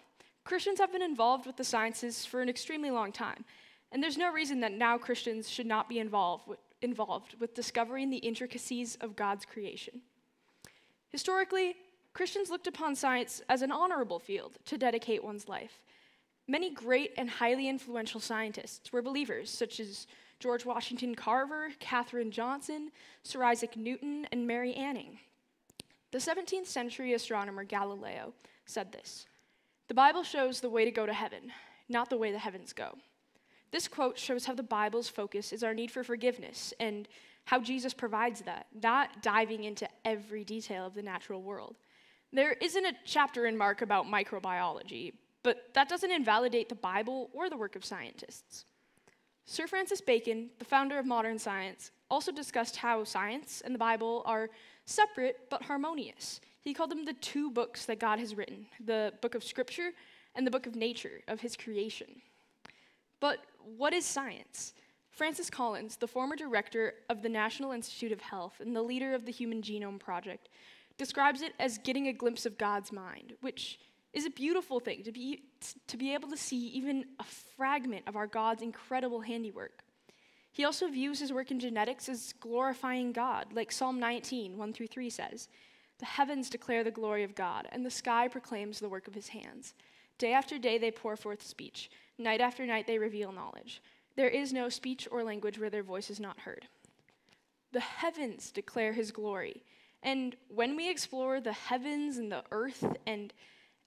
Christians 0.44 0.80
have 0.80 0.92
been 0.92 1.00
involved 1.00 1.46
with 1.46 1.56
the 1.56 1.64
sciences 1.64 2.26
for 2.26 2.42
an 2.42 2.50
extremely 2.50 2.90
long 2.90 3.10
time, 3.10 3.46
and 3.90 4.02
there's 4.02 4.18
no 4.18 4.30
reason 4.30 4.60
that 4.60 4.72
now 4.72 4.98
Christians 4.98 5.48
should 5.48 5.66
not 5.66 5.88
be 5.88 5.98
involved 5.98 6.46
with, 6.46 6.58
involved 6.82 7.36
with 7.40 7.54
discovering 7.54 8.10
the 8.10 8.18
intricacies 8.18 8.96
of 9.00 9.16
God's 9.16 9.46
creation. 9.46 10.02
Historically, 11.08 11.76
Christians 12.14 12.48
looked 12.48 12.68
upon 12.68 12.94
science 12.94 13.42
as 13.48 13.60
an 13.60 13.72
honorable 13.72 14.20
field 14.20 14.58
to 14.66 14.78
dedicate 14.78 15.24
one's 15.24 15.48
life. 15.48 15.80
Many 16.46 16.70
great 16.70 17.12
and 17.18 17.28
highly 17.28 17.68
influential 17.68 18.20
scientists 18.20 18.92
were 18.92 19.02
believers, 19.02 19.50
such 19.50 19.80
as 19.80 20.06
George 20.38 20.64
Washington 20.64 21.14
Carver, 21.16 21.70
Katherine 21.80 22.30
Johnson, 22.30 22.90
Sir 23.24 23.42
Isaac 23.42 23.76
Newton, 23.76 24.26
and 24.30 24.46
Mary 24.46 24.74
Anning. 24.74 25.18
The 26.12 26.18
17th 26.18 26.66
century 26.66 27.14
astronomer 27.14 27.64
Galileo 27.64 28.32
said 28.66 28.92
this 28.92 29.26
The 29.88 29.94
Bible 29.94 30.22
shows 30.22 30.60
the 30.60 30.70
way 30.70 30.84
to 30.84 30.92
go 30.92 31.06
to 31.06 31.12
heaven, 31.12 31.50
not 31.88 32.10
the 32.10 32.18
way 32.18 32.30
the 32.30 32.38
heavens 32.38 32.72
go. 32.72 32.96
This 33.72 33.88
quote 33.88 34.18
shows 34.18 34.44
how 34.44 34.54
the 34.54 34.62
Bible's 34.62 35.08
focus 35.08 35.52
is 35.52 35.64
our 35.64 35.74
need 35.74 35.90
for 35.90 36.04
forgiveness 36.04 36.72
and 36.78 37.08
how 37.46 37.60
Jesus 37.60 37.92
provides 37.92 38.42
that, 38.42 38.66
not 38.82 39.22
diving 39.22 39.64
into 39.64 39.88
every 40.04 40.44
detail 40.44 40.86
of 40.86 40.94
the 40.94 41.02
natural 41.02 41.42
world. 41.42 41.74
There 42.34 42.54
isn't 42.54 42.84
a 42.84 42.94
chapter 43.04 43.46
in 43.46 43.56
Mark 43.56 43.80
about 43.80 44.06
microbiology, 44.06 45.12
but 45.44 45.72
that 45.74 45.88
doesn't 45.88 46.10
invalidate 46.10 46.68
the 46.68 46.74
Bible 46.74 47.30
or 47.32 47.48
the 47.48 47.56
work 47.56 47.76
of 47.76 47.84
scientists. 47.84 48.64
Sir 49.46 49.68
Francis 49.68 50.00
Bacon, 50.00 50.50
the 50.58 50.64
founder 50.64 50.98
of 50.98 51.06
modern 51.06 51.38
science, 51.38 51.92
also 52.10 52.32
discussed 52.32 52.74
how 52.74 53.04
science 53.04 53.62
and 53.64 53.72
the 53.72 53.78
Bible 53.78 54.24
are 54.26 54.50
separate 54.84 55.48
but 55.48 55.62
harmonious. 55.62 56.40
He 56.60 56.74
called 56.74 56.90
them 56.90 57.04
the 57.04 57.12
two 57.12 57.52
books 57.52 57.86
that 57.86 58.00
God 58.00 58.18
has 58.18 58.34
written 58.34 58.66
the 58.84 59.12
book 59.20 59.36
of 59.36 59.44
Scripture 59.44 59.92
and 60.34 60.44
the 60.44 60.50
book 60.50 60.66
of 60.66 60.74
nature, 60.74 61.20
of 61.28 61.40
his 61.40 61.56
creation. 61.56 62.20
But 63.20 63.38
what 63.76 63.92
is 63.92 64.04
science? 64.04 64.74
Francis 65.12 65.50
Collins, 65.50 65.98
the 65.98 66.08
former 66.08 66.34
director 66.34 66.94
of 67.08 67.22
the 67.22 67.28
National 67.28 67.70
Institute 67.70 68.10
of 68.10 68.20
Health 68.20 68.54
and 68.58 68.74
the 68.74 68.82
leader 68.82 69.14
of 69.14 69.24
the 69.24 69.30
Human 69.30 69.62
Genome 69.62 70.00
Project, 70.00 70.48
describes 70.96 71.42
it 71.42 71.52
as 71.58 71.78
getting 71.78 72.08
a 72.08 72.12
glimpse 72.12 72.46
of 72.46 72.58
God's 72.58 72.92
mind, 72.92 73.34
which 73.40 73.78
is 74.12 74.26
a 74.26 74.30
beautiful 74.30 74.78
thing 74.78 75.02
to 75.02 75.12
be, 75.12 75.42
to 75.88 75.96
be 75.96 76.14
able 76.14 76.28
to 76.28 76.36
see 76.36 76.68
even 76.68 77.04
a 77.18 77.24
fragment 77.56 78.04
of 78.06 78.16
our 78.16 78.26
God's 78.26 78.62
incredible 78.62 79.20
handiwork. 79.20 79.82
He 80.52 80.64
also 80.64 80.86
views 80.86 81.18
his 81.18 81.32
work 81.32 81.50
in 81.50 81.58
genetics 81.58 82.08
as 82.08 82.32
glorifying 82.38 83.12
God, 83.12 83.46
like 83.52 83.72
Psalm 83.72 83.98
19, 83.98 84.56
1 84.56 84.72
through 84.72 84.86
3 84.86 85.10
says 85.10 85.48
The 85.98 86.06
heavens 86.06 86.48
declare 86.48 86.84
the 86.84 86.92
glory 86.92 87.24
of 87.24 87.34
God, 87.34 87.66
and 87.72 87.84
the 87.84 87.90
sky 87.90 88.28
proclaims 88.28 88.78
the 88.78 88.88
work 88.88 89.08
of 89.08 89.16
his 89.16 89.28
hands. 89.28 89.74
Day 90.16 90.32
after 90.32 90.56
day 90.58 90.78
they 90.78 90.92
pour 90.92 91.16
forth 91.16 91.42
speech, 91.42 91.90
night 92.18 92.40
after 92.40 92.64
night 92.64 92.86
they 92.86 92.98
reveal 92.98 93.32
knowledge. 93.32 93.82
There 94.16 94.28
is 94.28 94.52
no 94.52 94.68
speech 94.68 95.08
or 95.10 95.24
language 95.24 95.58
where 95.58 95.70
their 95.70 95.82
voice 95.82 96.08
is 96.08 96.20
not 96.20 96.38
heard. 96.38 96.68
The 97.72 97.80
heavens 97.80 98.52
declare 98.52 98.92
his 98.92 99.10
glory. 99.10 99.64
And 100.04 100.36
when 100.48 100.76
we 100.76 100.90
explore 100.90 101.40
the 101.40 101.52
heavens 101.52 102.18
and 102.18 102.30
the 102.30 102.44
earth 102.52 102.84
and 103.06 103.32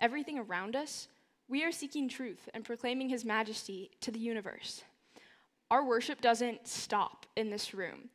everything 0.02 0.40
around 0.40 0.76
us, 0.76 1.08
we 1.48 1.64
are 1.64 1.72
seeking 1.72 2.10
truth 2.10 2.50
and 2.54 2.66
proclaiming 2.66 3.08
His 3.08 3.24
majesty 3.24 3.92
to 4.02 4.12
the 4.12 4.20
universe. 4.20 4.84
Our 5.70 5.86
worship 5.86 6.20
doesn't 6.20 6.68
stop 6.68 7.28
in 7.36 7.52
this 7.52 7.74
room, 7.74 8.10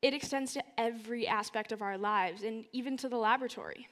it 0.00 0.14
extends 0.14 0.52
to 0.54 0.62
every 0.78 1.26
aspect 1.26 1.72
of 1.72 1.80
our 1.80 1.96
lives 1.96 2.42
and 2.42 2.64
even 2.72 2.96
to 2.98 3.08
the 3.08 3.16
laboratory. 3.16 3.88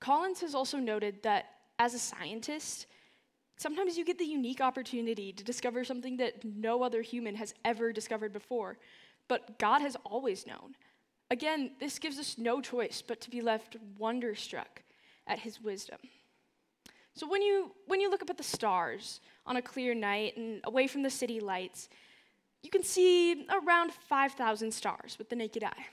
Collins 0.00 0.40
has 0.40 0.54
also 0.54 0.78
noted 0.78 1.22
that 1.24 1.46
as 1.80 1.92
a 1.92 1.98
scientist, 1.98 2.86
sometimes 3.56 3.98
you 3.98 4.04
get 4.04 4.18
the 4.18 4.24
unique 4.24 4.60
opportunity 4.60 5.32
to 5.32 5.42
discover 5.42 5.82
something 5.82 6.16
that 6.18 6.44
no 6.44 6.84
other 6.84 7.02
human 7.02 7.34
has 7.34 7.52
ever 7.64 7.92
discovered 7.92 8.32
before, 8.32 8.78
but 9.26 9.58
God 9.58 9.80
has 9.80 9.96
always 10.04 10.46
known. 10.46 10.76
Again, 11.30 11.72
this 11.78 11.98
gives 11.98 12.18
us 12.18 12.38
no 12.38 12.60
choice 12.60 13.02
but 13.06 13.20
to 13.20 13.30
be 13.30 13.40
left 13.40 13.76
wonderstruck 13.98 14.82
at 15.26 15.40
his 15.40 15.60
wisdom. 15.60 15.98
So 17.14 17.28
when 17.28 17.42
you 17.42 17.72
when 17.86 18.00
you 18.00 18.10
look 18.10 18.22
up 18.22 18.30
at 18.30 18.38
the 18.38 18.42
stars 18.42 19.20
on 19.44 19.56
a 19.56 19.62
clear 19.62 19.94
night 19.94 20.36
and 20.36 20.60
away 20.64 20.86
from 20.86 21.02
the 21.02 21.10
city 21.10 21.40
lights, 21.40 21.88
you 22.62 22.70
can 22.70 22.82
see 22.82 23.46
around 23.50 23.92
5,000 23.92 24.72
stars 24.72 25.16
with 25.18 25.28
the 25.28 25.36
naked 25.36 25.64
eye. 25.64 25.86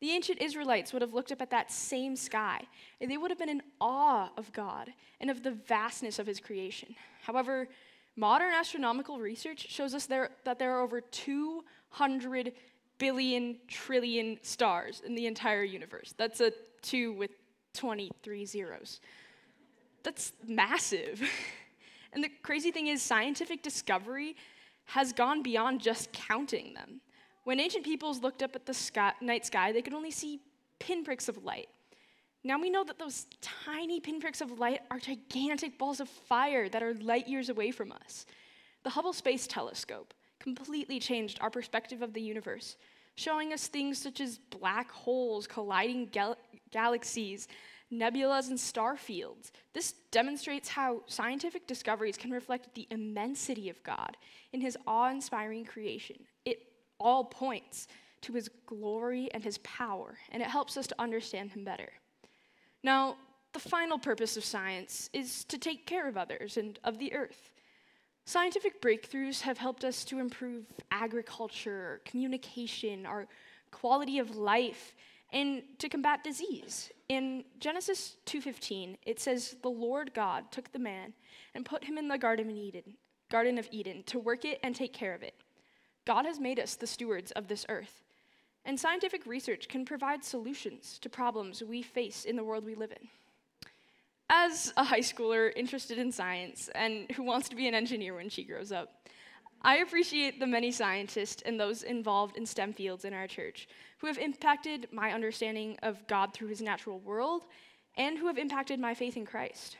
The 0.00 0.10
ancient 0.10 0.42
Israelites 0.42 0.92
would 0.92 1.02
have 1.02 1.14
looked 1.14 1.30
up 1.30 1.40
at 1.40 1.50
that 1.50 1.70
same 1.70 2.16
sky, 2.16 2.62
and 3.00 3.08
they 3.08 3.16
would 3.16 3.30
have 3.30 3.38
been 3.38 3.48
in 3.48 3.62
awe 3.80 4.30
of 4.36 4.52
God 4.52 4.92
and 5.20 5.30
of 5.30 5.44
the 5.44 5.52
vastness 5.52 6.18
of 6.18 6.26
his 6.26 6.40
creation. 6.40 6.96
However, 7.22 7.68
modern 8.16 8.52
astronomical 8.52 9.20
research 9.20 9.70
shows 9.70 9.94
us 9.94 10.06
there, 10.06 10.30
that 10.44 10.58
there 10.58 10.76
are 10.76 10.80
over 10.80 11.00
200 11.00 12.52
billion 13.02 13.56
trillion 13.66 14.38
stars 14.42 15.02
in 15.04 15.16
the 15.16 15.26
entire 15.26 15.64
universe. 15.64 16.14
That's 16.16 16.40
a 16.40 16.52
2 16.82 17.12
with 17.14 17.32
23 17.74 18.46
zeros. 18.46 19.00
That's 20.04 20.32
massive. 20.46 21.20
and 22.12 22.22
the 22.22 22.30
crazy 22.44 22.70
thing 22.70 22.86
is, 22.86 23.02
scientific 23.02 23.60
discovery 23.60 24.36
has 24.84 25.12
gone 25.12 25.42
beyond 25.42 25.80
just 25.80 26.12
counting 26.12 26.74
them. 26.74 27.00
When 27.42 27.58
ancient 27.58 27.84
peoples 27.84 28.22
looked 28.22 28.40
up 28.40 28.54
at 28.54 28.66
the 28.66 28.74
sky, 28.74 29.14
night 29.20 29.46
sky, 29.46 29.72
they 29.72 29.82
could 29.82 29.94
only 29.94 30.12
see 30.12 30.38
pinpricks 30.78 31.28
of 31.28 31.42
light. 31.42 31.70
Now 32.44 32.60
we 32.60 32.70
know 32.70 32.84
that 32.84 33.00
those 33.00 33.26
tiny 33.40 33.98
pinpricks 33.98 34.40
of 34.40 34.60
light 34.60 34.82
are 34.92 35.00
gigantic 35.00 35.76
balls 35.76 35.98
of 35.98 36.08
fire 36.08 36.68
that 36.68 36.84
are 36.84 36.94
light 36.94 37.26
years 37.26 37.48
away 37.48 37.72
from 37.72 37.90
us. 37.90 38.26
The 38.84 38.90
Hubble 38.90 39.12
Space 39.12 39.48
Telescope 39.48 40.14
completely 40.38 41.00
changed 41.00 41.38
our 41.40 41.50
perspective 41.50 42.00
of 42.02 42.12
the 42.12 42.20
universe, 42.20 42.76
showing 43.14 43.52
us 43.52 43.66
things 43.68 43.98
such 43.98 44.20
as 44.20 44.38
black 44.38 44.90
holes, 44.90 45.46
colliding 45.46 46.06
gal- 46.06 46.38
galaxies, 46.70 47.48
nebulas, 47.92 48.48
and 48.48 48.58
star 48.58 48.96
fields. 48.96 49.52
This 49.74 49.92
demonstrates 50.10 50.68
how 50.68 51.02
scientific 51.06 51.66
discoveries 51.66 52.16
can 52.16 52.30
reflect 52.30 52.74
the 52.74 52.86
immensity 52.90 53.68
of 53.68 53.82
God 53.82 54.16
in 54.52 54.60
his 54.60 54.78
awe 54.86 55.10
inspiring 55.10 55.64
creation. 55.64 56.16
It 56.44 56.58
all 56.98 57.24
points 57.24 57.88
to 58.22 58.32
his 58.32 58.48
glory 58.66 59.28
and 59.34 59.44
his 59.44 59.58
power, 59.58 60.16
and 60.30 60.42
it 60.42 60.48
helps 60.48 60.76
us 60.76 60.86
to 60.86 61.00
understand 61.00 61.50
him 61.50 61.64
better. 61.64 61.92
Now, 62.82 63.16
the 63.52 63.60
final 63.60 63.98
purpose 63.98 64.36
of 64.36 64.44
science 64.44 65.10
is 65.12 65.44
to 65.44 65.58
take 65.58 65.86
care 65.86 66.08
of 66.08 66.16
others 66.16 66.56
and 66.56 66.78
of 66.84 66.98
the 66.98 67.12
earth. 67.12 67.51
Scientific 68.24 68.80
breakthroughs 68.80 69.40
have 69.40 69.58
helped 69.58 69.84
us 69.84 70.04
to 70.04 70.18
improve 70.18 70.66
agriculture, 70.90 72.00
communication, 72.04 73.04
our 73.04 73.26
quality 73.70 74.18
of 74.18 74.36
life, 74.36 74.94
and 75.32 75.62
to 75.78 75.88
combat 75.88 76.22
disease. 76.22 76.92
In 77.08 77.44
Genesis 77.58 78.16
2:15, 78.26 78.98
it 79.02 79.18
says, 79.18 79.56
"The 79.62 79.70
Lord 79.70 80.14
God 80.14 80.52
took 80.52 80.70
the 80.70 80.78
man 80.78 81.14
and 81.54 81.66
put 81.66 81.84
him 81.84 81.98
in 81.98 82.08
the 82.08 82.18
garden 82.18 82.48
of 82.48 82.56
Eden, 82.56 82.96
garden 83.28 83.58
of 83.58 83.68
Eden 83.72 84.02
to 84.04 84.18
work 84.18 84.44
it 84.44 84.60
and 84.62 84.76
take 84.76 84.92
care 84.92 85.14
of 85.14 85.22
it." 85.22 85.34
God 86.04 86.24
has 86.24 86.38
made 86.38 86.60
us 86.60 86.76
the 86.76 86.86
stewards 86.86 87.32
of 87.32 87.48
this 87.48 87.66
earth. 87.68 88.04
And 88.64 88.78
scientific 88.78 89.26
research 89.26 89.68
can 89.68 89.84
provide 89.84 90.24
solutions 90.24 90.98
to 91.00 91.08
problems 91.08 91.62
we 91.62 91.82
face 91.82 92.24
in 92.24 92.36
the 92.36 92.44
world 92.44 92.64
we 92.64 92.74
live 92.74 92.92
in. 92.92 93.08
As 94.34 94.72
a 94.78 94.82
high 94.82 95.00
schooler 95.00 95.52
interested 95.54 95.98
in 95.98 96.10
science 96.10 96.70
and 96.74 97.10
who 97.10 97.22
wants 97.22 97.50
to 97.50 97.54
be 97.54 97.68
an 97.68 97.74
engineer 97.74 98.14
when 98.14 98.30
she 98.30 98.44
grows 98.44 98.72
up, 98.72 99.06
I 99.60 99.76
appreciate 99.76 100.40
the 100.40 100.46
many 100.46 100.72
scientists 100.72 101.42
and 101.44 101.60
those 101.60 101.82
involved 101.82 102.38
in 102.38 102.46
STEM 102.46 102.72
fields 102.72 103.04
in 103.04 103.12
our 103.12 103.26
church 103.26 103.68
who 103.98 104.06
have 104.06 104.16
impacted 104.16 104.88
my 104.90 105.12
understanding 105.12 105.76
of 105.82 106.06
God 106.06 106.32
through 106.32 106.48
his 106.48 106.62
natural 106.62 106.98
world 107.00 107.42
and 107.98 108.16
who 108.16 108.26
have 108.26 108.38
impacted 108.38 108.80
my 108.80 108.94
faith 108.94 109.18
in 109.18 109.26
Christ. 109.26 109.76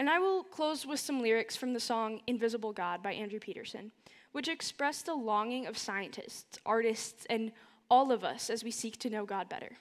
And 0.00 0.10
I 0.10 0.18
will 0.18 0.42
close 0.42 0.84
with 0.84 0.98
some 0.98 1.22
lyrics 1.22 1.54
from 1.54 1.74
the 1.74 1.80
song 1.80 2.22
Invisible 2.26 2.72
God 2.72 3.04
by 3.04 3.12
Andrew 3.12 3.38
Peterson, 3.38 3.92
which 4.32 4.48
express 4.48 5.00
the 5.00 5.14
longing 5.14 5.66
of 5.68 5.78
scientists, 5.78 6.58
artists, 6.66 7.24
and 7.30 7.52
all 7.88 8.10
of 8.10 8.24
us 8.24 8.50
as 8.50 8.64
we 8.64 8.72
seek 8.72 8.98
to 8.98 9.10
know 9.10 9.24
God 9.24 9.48
better. 9.48 9.76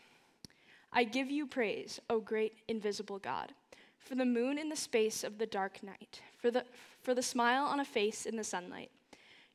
I 0.93 1.03
give 1.03 1.31
you 1.31 1.47
praise, 1.47 1.99
O 2.09 2.19
great 2.19 2.57
invisible 2.67 3.19
God, 3.19 3.53
for 3.97 4.15
the 4.15 4.25
moon 4.25 4.57
in 4.57 4.69
the 4.69 4.75
space 4.75 5.23
of 5.23 5.37
the 5.37 5.45
dark 5.45 5.81
night, 5.83 6.21
for 6.37 6.51
the, 6.51 6.65
for 7.01 7.13
the 7.13 7.21
smile 7.21 7.63
on 7.63 7.79
a 7.79 7.85
face 7.85 8.25
in 8.25 8.35
the 8.35 8.43
sunlight. 8.43 8.91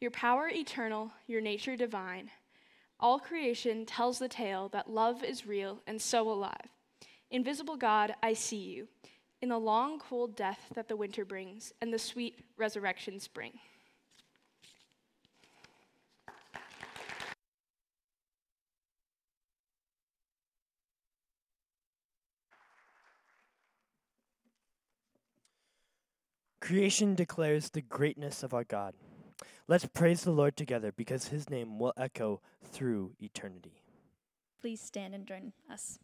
Your 0.00 0.10
power 0.10 0.48
eternal, 0.48 1.10
your 1.26 1.40
nature 1.40 1.76
divine. 1.76 2.30
All 2.98 3.18
creation 3.18 3.84
tells 3.84 4.18
the 4.18 4.28
tale 4.28 4.68
that 4.70 4.90
love 4.90 5.22
is 5.22 5.46
real 5.46 5.80
and 5.86 6.00
so 6.00 6.30
alive. 6.30 6.70
Invisible 7.30 7.76
God, 7.76 8.14
I 8.22 8.32
see 8.32 8.56
you 8.56 8.88
in 9.42 9.50
the 9.50 9.58
long, 9.58 9.98
cold 9.98 10.36
death 10.36 10.72
that 10.74 10.88
the 10.88 10.96
winter 10.96 11.24
brings 11.24 11.72
and 11.82 11.92
the 11.92 11.98
sweet 11.98 12.38
resurrection 12.56 13.20
spring. 13.20 13.52
Creation 26.66 27.14
declares 27.14 27.70
the 27.70 27.80
greatness 27.80 28.42
of 28.42 28.52
our 28.52 28.64
God. 28.64 28.92
Let's 29.68 29.86
praise 29.86 30.22
the 30.24 30.32
Lord 30.32 30.56
together 30.56 30.90
because 30.90 31.28
his 31.28 31.48
name 31.48 31.78
will 31.78 31.92
echo 31.96 32.40
through 32.72 33.12
eternity. 33.20 33.84
Please 34.60 34.80
stand 34.80 35.14
and 35.14 35.24
join 35.24 35.52
us. 35.70 36.00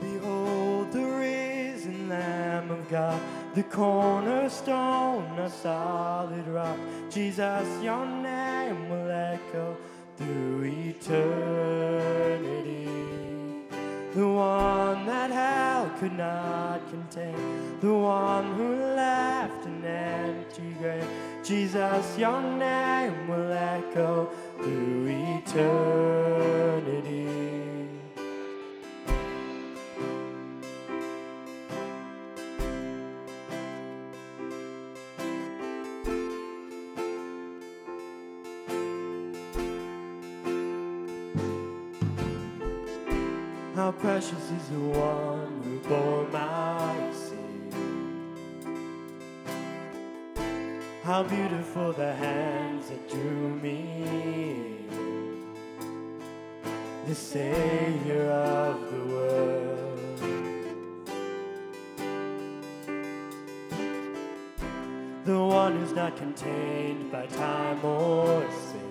Behold 0.00 0.92
the 0.92 1.04
risen 1.04 2.08
Lamb 2.08 2.70
of 2.70 2.88
God, 2.88 3.20
the 3.60 3.68
cornerstone, 3.68 5.38
a 5.38 5.50
solid 5.50 6.46
rock. 6.48 6.78
Jesus, 7.10 7.68
your 7.82 8.06
name 8.06 8.88
will 8.88 9.10
echo 9.10 9.76
through 10.16 10.62
eternity. 10.64 11.28
The 14.14 14.26
one 14.26 15.04
that 15.04 15.30
hell 15.30 15.90
could 15.98 16.14
not 16.14 16.80
contain, 16.88 17.36
the 17.80 17.92
one 17.94 18.54
who 18.54 18.76
left 18.96 19.66
an 19.66 19.84
empty 19.84 20.74
grave. 20.80 21.06
Jesus, 21.44 22.16
your 22.16 22.40
name 22.40 23.28
will 23.28 23.52
echo 23.52 24.30
through 24.56 25.06
eternity. 25.06 26.49
Precious 44.00 44.50
is 44.50 44.68
the 44.70 44.80
one 44.80 45.60
who 45.62 45.78
bore 45.80 46.26
my 46.28 47.12
sin. 47.12 47.70
How 51.02 51.22
beautiful 51.22 51.92
the 51.92 52.14
hands 52.14 52.88
that 52.88 53.10
drew 53.10 53.48
me 53.56 54.02
in. 54.06 55.54
The 57.06 57.14
Savior 57.14 58.30
of 58.30 58.90
the 58.90 59.04
world. 59.14 60.18
The 65.26 65.44
one 65.44 65.78
who's 65.78 65.92
not 65.92 66.16
contained 66.16 67.12
by 67.12 67.26
time 67.26 67.84
or 67.84 68.50
space. 68.50 68.89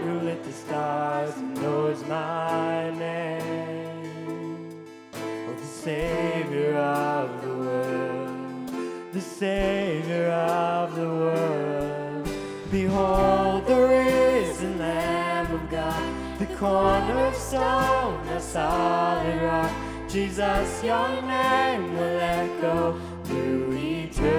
One 0.00 0.08
who 0.08 0.20
lit 0.20 0.42
the 0.44 0.52
stars 0.52 1.36
and 1.36 1.54
knows 1.60 2.02
my 2.06 2.90
name. 2.90 4.86
Oh, 5.14 5.54
the 5.54 5.66
Savior 5.66 6.76
of 6.76 7.42
the 7.42 7.54
world, 7.54 8.72
the 9.12 9.20
Savior 9.20 10.30
of 10.30 10.94
the 10.94 11.06
world. 11.06 12.28
Behold 12.70 13.66
the 13.66 13.76
risen 13.76 14.78
Lamb 14.78 15.52
of 15.52 15.68
God, 15.70 16.38
the 16.38 16.46
cornerstone, 16.56 18.26
a 18.28 18.40
solid 18.40 19.42
rock. 19.42 19.70
Jesus, 20.08 20.82
your 20.82 21.20
name 21.22 21.92
will 21.92 22.20
echo 22.20 22.98
through 23.24 23.72
eternity. 23.76 24.30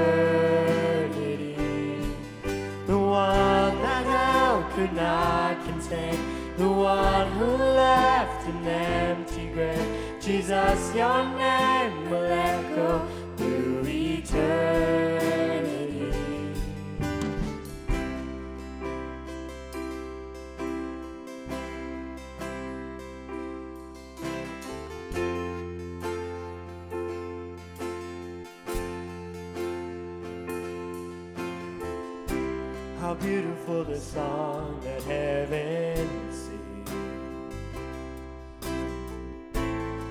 The 2.88 2.97
one 2.97 3.82
that 3.84 4.06
hell 4.08 4.63
could 4.74 4.93
not 4.93 5.40
the 6.62 6.69
one 6.69 7.32
who 7.32 7.45
left 7.45 8.47
an 8.47 8.67
empty 8.67 9.47
grave. 9.47 10.19
Jesus, 10.21 10.95
your 10.95 11.26
name 11.36 12.01
How 33.12 33.17
beautiful 33.17 33.84
the 33.84 34.00
song 34.00 34.80
that 34.86 35.04
heaven 35.04 36.08
sings. 36.32 36.89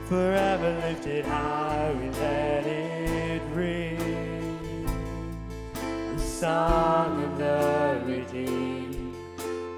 Forever 0.06 0.70
lifted 0.84 1.24
high, 1.24 1.94
we 1.98 2.10
let 2.10 2.66
it 2.66 3.40
ring. 3.54 4.86
The 6.14 6.20
song 6.20 7.24
of 7.24 7.38
the 7.38 8.02
redeemed, 8.04 9.14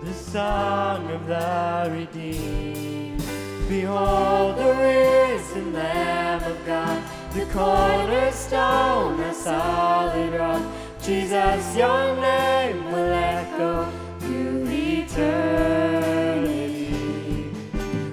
the 0.02 0.14
song 0.14 1.08
of 1.08 1.24
the 1.28 1.92
redeemed. 1.92 3.22
Behold 3.68 4.56
the 4.58 4.74
risen 4.74 5.72
Lamb 5.72 6.42
of 6.42 6.66
God, 6.66 7.00
the 7.34 7.46
cornerstone, 7.52 9.20
a 9.20 9.32
solid 9.32 10.34
rock. 10.34 10.81
Jesus, 11.02 11.76
your 11.76 12.14
name 12.14 12.84
will 12.92 13.12
echo 13.12 13.90
through 14.20 14.66
eternity. 14.68 16.30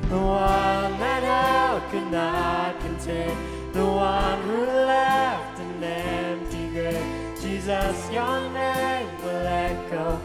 The 0.10 0.18
one 0.18 0.98
that 0.98 1.22
hell 1.22 1.82
could 1.92 2.12
not 2.12 2.80
contain, 2.80 3.38
the 3.74 3.86
one 3.86 4.42
who 4.42 4.66
left 4.66 5.60
an 5.60 5.84
empty 5.84 6.68
grave. 6.70 7.40
Jesus, 7.40 8.10
your 8.12 8.50
name 8.50 9.08
will 9.24 9.46
echo 9.46 10.20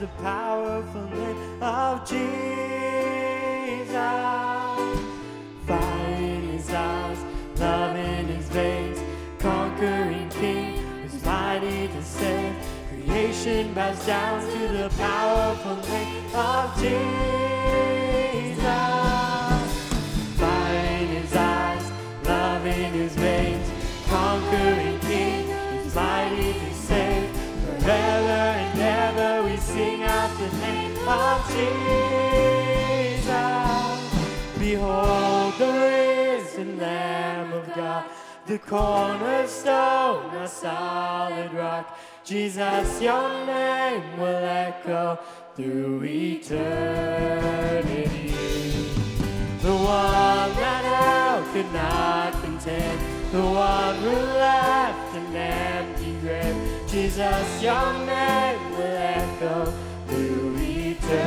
the 0.00 0.06
powerful 0.22 0.39
the 38.50 38.58
cornerstone, 38.58 40.34
a 40.34 40.48
solid 40.48 41.52
rock. 41.54 41.96
Jesus, 42.24 43.00
your 43.00 43.46
name 43.46 44.18
will 44.18 44.44
echo 44.44 45.16
through 45.54 46.02
eternity. 46.02 46.58
The 49.62 49.72
one 49.72 50.52
that 50.58 50.84
hell 50.84 51.44
could 51.52 51.72
not 51.72 52.32
contain, 52.42 52.98
the 53.30 53.40
one 53.40 53.94
who 53.98 54.10
left 54.10 55.14
an 55.14 55.36
empty 55.36 56.16
grave. 56.20 56.56
Jesus, 56.88 57.62
your 57.62 57.92
name 58.04 58.70
will 58.72 58.96
echo 58.96 59.72
through 60.08 60.56
eternity. 60.58 61.20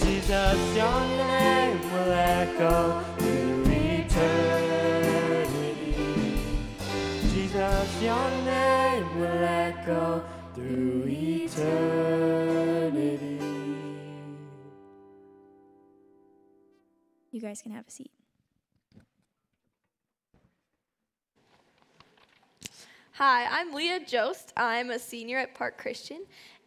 Jesus, 0.00 0.58
your 0.74 1.00
name 1.18 1.80
will 1.92 2.12
echo 2.12 3.11
your 8.02 8.30
name 8.44 9.20
will 9.20 9.44
echo 9.44 10.24
through 10.54 11.04
eternity. 11.06 11.78
You 17.30 17.40
guys 17.40 17.62
can 17.62 17.70
have 17.70 17.86
a 17.86 17.90
seat. 17.92 18.10
Hi, 23.12 23.46
I'm 23.60 23.72
Leah 23.72 24.00
Jost. 24.04 24.52
I'm 24.56 24.90
a 24.90 24.98
senior 24.98 25.38
at 25.38 25.54
Park 25.54 25.78
Christian, 25.78 26.24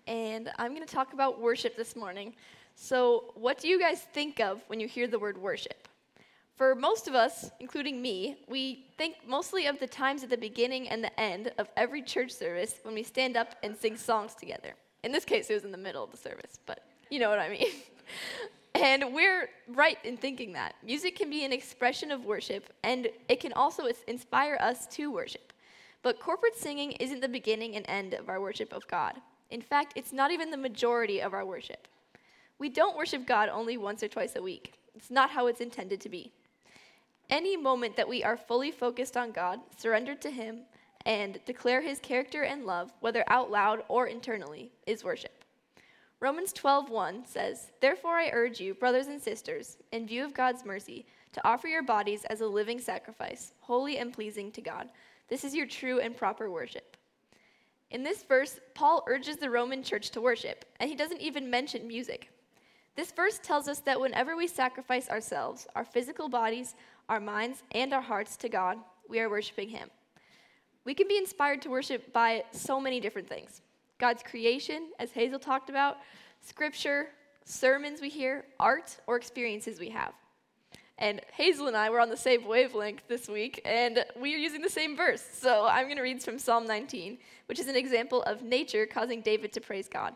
and 0.08 0.50
I'm 0.58 0.74
going 0.74 0.88
to 0.88 0.94
talk 0.94 1.12
about 1.12 1.42
worship 1.42 1.76
this 1.76 1.98
morning. 1.98 2.34
So, 2.76 3.34
what 3.36 3.60
do 3.60 3.68
you 3.68 3.78
guys 3.78 4.00
think 4.14 4.40
of 4.40 4.62
when 4.68 4.80
you 4.80 4.88
hear 4.88 5.08
the 5.08 5.20
word 5.20 5.38
worship? 5.38 5.85
For 6.56 6.74
most 6.74 7.08
of 7.10 7.16
us, 7.16 7.52
including 7.60 8.02
me, 8.02 8.38
we 8.48 8.86
think 8.98 9.18
mostly 9.28 9.66
of 9.66 9.78
the 9.80 9.88
times 9.88 10.24
at 10.24 10.30
the 10.30 10.38
beginning 10.38 10.88
and 10.88 11.04
the 11.04 11.20
end 11.20 11.52
of 11.58 11.70
every 11.76 12.02
church 12.02 12.32
service 12.32 12.80
when 12.84 12.94
we 12.94 13.04
stand 13.04 13.36
up 13.36 13.56
and 13.62 13.76
sing 13.76 13.98
songs 13.98 14.36
together. 14.36 14.74
In 15.04 15.12
this 15.12 15.26
case, 15.26 15.50
it 15.50 15.54
was 15.54 15.66
in 15.66 15.72
the 15.72 15.78
middle 15.78 16.04
of 16.04 16.12
the 16.12 16.18
service, 16.18 16.60
but 16.66 16.84
you 17.10 17.20
know 17.20 17.30
what 17.30 17.40
I 17.40 17.50
mean. 17.50 17.68
And 18.76 19.14
we're 19.14 19.48
right 19.70 19.98
in 20.04 20.18
thinking 20.18 20.52
that. 20.54 20.76
Music 20.84 21.16
can 21.16 21.30
be 21.30 21.46
an 21.46 21.54
expression 21.54 22.12
of 22.12 22.26
worship, 22.26 22.74
and 22.84 23.08
it 23.30 23.40
can 23.40 23.54
also 23.54 23.88
inspire 24.06 24.58
us 24.60 24.86
to 24.88 25.10
worship. 25.10 25.54
But 26.04 26.20
corporate 26.20 26.58
singing 26.58 26.92
isn't 26.94 27.22
the 27.22 27.30
beginning 27.30 27.78
and 27.78 27.86
end 27.88 28.14
of 28.14 28.28
our 28.28 28.42
worship 28.42 28.74
of 28.74 28.86
God. 28.88 29.16
In 29.50 29.62
fact, 29.62 29.94
it's 29.96 30.12
not 30.12 30.32
even 30.32 30.52
the 30.52 30.58
majority 30.58 31.22
of 31.22 31.34
our 31.34 31.46
worship. 31.46 31.88
We 32.60 32.68
don't 32.68 32.98
worship 32.98 33.26
God 33.26 33.48
only 33.48 33.78
once 33.78 34.04
or 34.04 34.10
twice 34.10 34.36
a 34.36 34.42
week. 34.42 34.74
It's 34.94 35.10
not 35.10 35.30
how 35.30 35.48
it's 35.48 35.62
intended 35.62 36.02
to 36.02 36.10
be. 36.10 36.34
Any 37.30 37.58
moment 37.58 37.96
that 37.96 38.08
we 38.08 38.24
are 38.24 38.38
fully 38.38 38.72
focused 38.72 39.18
on 39.18 39.32
God, 39.32 39.60
surrendered 39.78 40.22
to 40.22 40.30
Him, 40.30 40.62
and 41.06 41.40
declare 41.46 41.82
His 41.82 42.00
character 42.00 42.44
and 42.44 42.66
love, 42.66 42.92
whether 43.00 43.24
out 43.28 43.50
loud 43.50 43.84
or 43.88 44.08
internally, 44.08 44.72
is 44.86 45.04
worship. 45.04 45.44
Romans 46.20 46.54
12:1 46.54 47.26
says, 47.26 47.72
"Therefore 47.82 48.18
I 48.18 48.30
urge 48.32 48.60
you, 48.60 48.74
brothers 48.74 49.08
and 49.08 49.22
sisters, 49.22 49.78
in 49.92 50.08
view 50.08 50.24
of 50.24 50.34
God's 50.34 50.66
mercy, 50.66 51.06
to 51.34 51.48
offer 51.48 51.68
your 51.68 51.84
bodies 51.84 52.26
as 52.26 52.42
a 52.42 52.48
living 52.48 52.80
sacrifice, 52.80 53.54
holy 53.60 53.98
and 53.98 54.14
pleasing 54.14 54.52
to 54.54 54.62
God. 54.62 54.90
This 55.28 55.44
is 55.44 55.56
your 55.56 55.68
true 55.68 56.00
and 56.00 56.16
proper 56.16 56.50
worship." 56.50 56.96
In 57.92 58.04
this 58.04 58.24
verse, 58.24 58.60
Paul 58.74 59.04
urges 59.08 59.38
the 59.38 59.50
Roman 59.50 59.84
church 59.84 60.10
to 60.12 60.22
worship, 60.22 60.66
and 60.80 60.90
he 60.90 60.96
doesn't 60.96 61.22
even 61.22 61.50
mention 61.50 61.88
music. 61.88 62.30
This 62.96 63.12
verse 63.12 63.38
tells 63.40 63.68
us 63.68 63.80
that 63.82 64.00
whenever 64.00 64.36
we 64.36 64.48
sacrifice 64.48 65.10
ourselves, 65.10 65.68
our 65.76 65.84
physical 65.84 66.30
bodies, 66.30 66.76
our 67.10 67.20
minds, 67.20 67.64
and 67.72 67.94
our 67.94 68.02
hearts 68.02 68.38
to 68.38 68.50
God, 68.50 68.78
we 69.08 69.20
are 69.20 69.30
worshiping 69.30 69.70
him. 69.70 69.90
We 70.86 70.94
can 70.94 71.08
be 71.08 71.18
inspired 71.18 71.62
to 71.64 71.70
worship 71.70 72.14
by 72.14 72.44
so 72.52 72.80
many 72.80 73.00
different 73.00 73.28
things. 73.28 73.62
God's 73.98 74.24
creation, 74.24 74.90
as 75.00 75.12
Hazel 75.12 75.40
talked 75.40 75.70
about, 75.70 75.98
scripture, 76.42 77.10
sermons 77.44 78.02
we 78.02 78.10
hear, 78.10 78.46
art, 78.60 78.98
or 79.08 79.16
experiences 79.16 79.80
we 79.80 79.90
have. 79.90 80.14
And 80.98 81.22
Hazel 81.34 81.68
and 81.68 81.76
I 81.76 81.90
were 81.90 82.00
on 82.00 82.10
the 82.10 82.18
same 82.18 82.46
wavelength 82.46 83.08
this 83.08 83.28
week, 83.28 83.62
and 83.66 84.06
we 84.20 84.34
are 84.34 84.38
using 84.38 84.62
the 84.62 84.70
same 84.70 84.96
verse. 84.96 85.24
So 85.34 85.66
I'm 85.66 85.86
going 85.86 85.98
to 85.98 86.04
read 86.04 86.24
from 86.24 86.40
Psalm 86.40 86.66
19, 86.66 87.18
which 87.48 87.60
is 87.60 87.68
an 87.68 87.76
example 87.76 88.24
of 88.24 88.44
nature 88.44 88.86
causing 88.86 89.22
David 89.22 89.52
to 89.54 89.62
praise 89.62 89.90
God. 89.90 90.16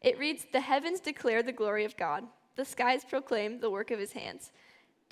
It 0.00 0.18
reads 0.18 0.46
The 0.52 0.60
heavens 0.60 1.00
declare 1.00 1.42
the 1.42 1.52
glory 1.52 1.84
of 1.84 1.96
God, 1.96 2.24
the 2.56 2.64
skies 2.64 3.04
proclaim 3.04 3.60
the 3.60 3.70
work 3.70 3.90
of 3.92 4.00
his 4.00 4.12
hands. 4.12 4.50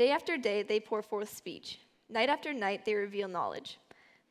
Day 0.01 0.13
after 0.13 0.39
day 0.39 0.63
they 0.63 0.81
pour 0.81 1.03
forth 1.03 1.29
speech, 1.29 1.79
night 2.09 2.31
after 2.31 2.55
night 2.55 2.87
they 2.87 2.95
reveal 2.95 3.29
knowledge. 3.29 3.79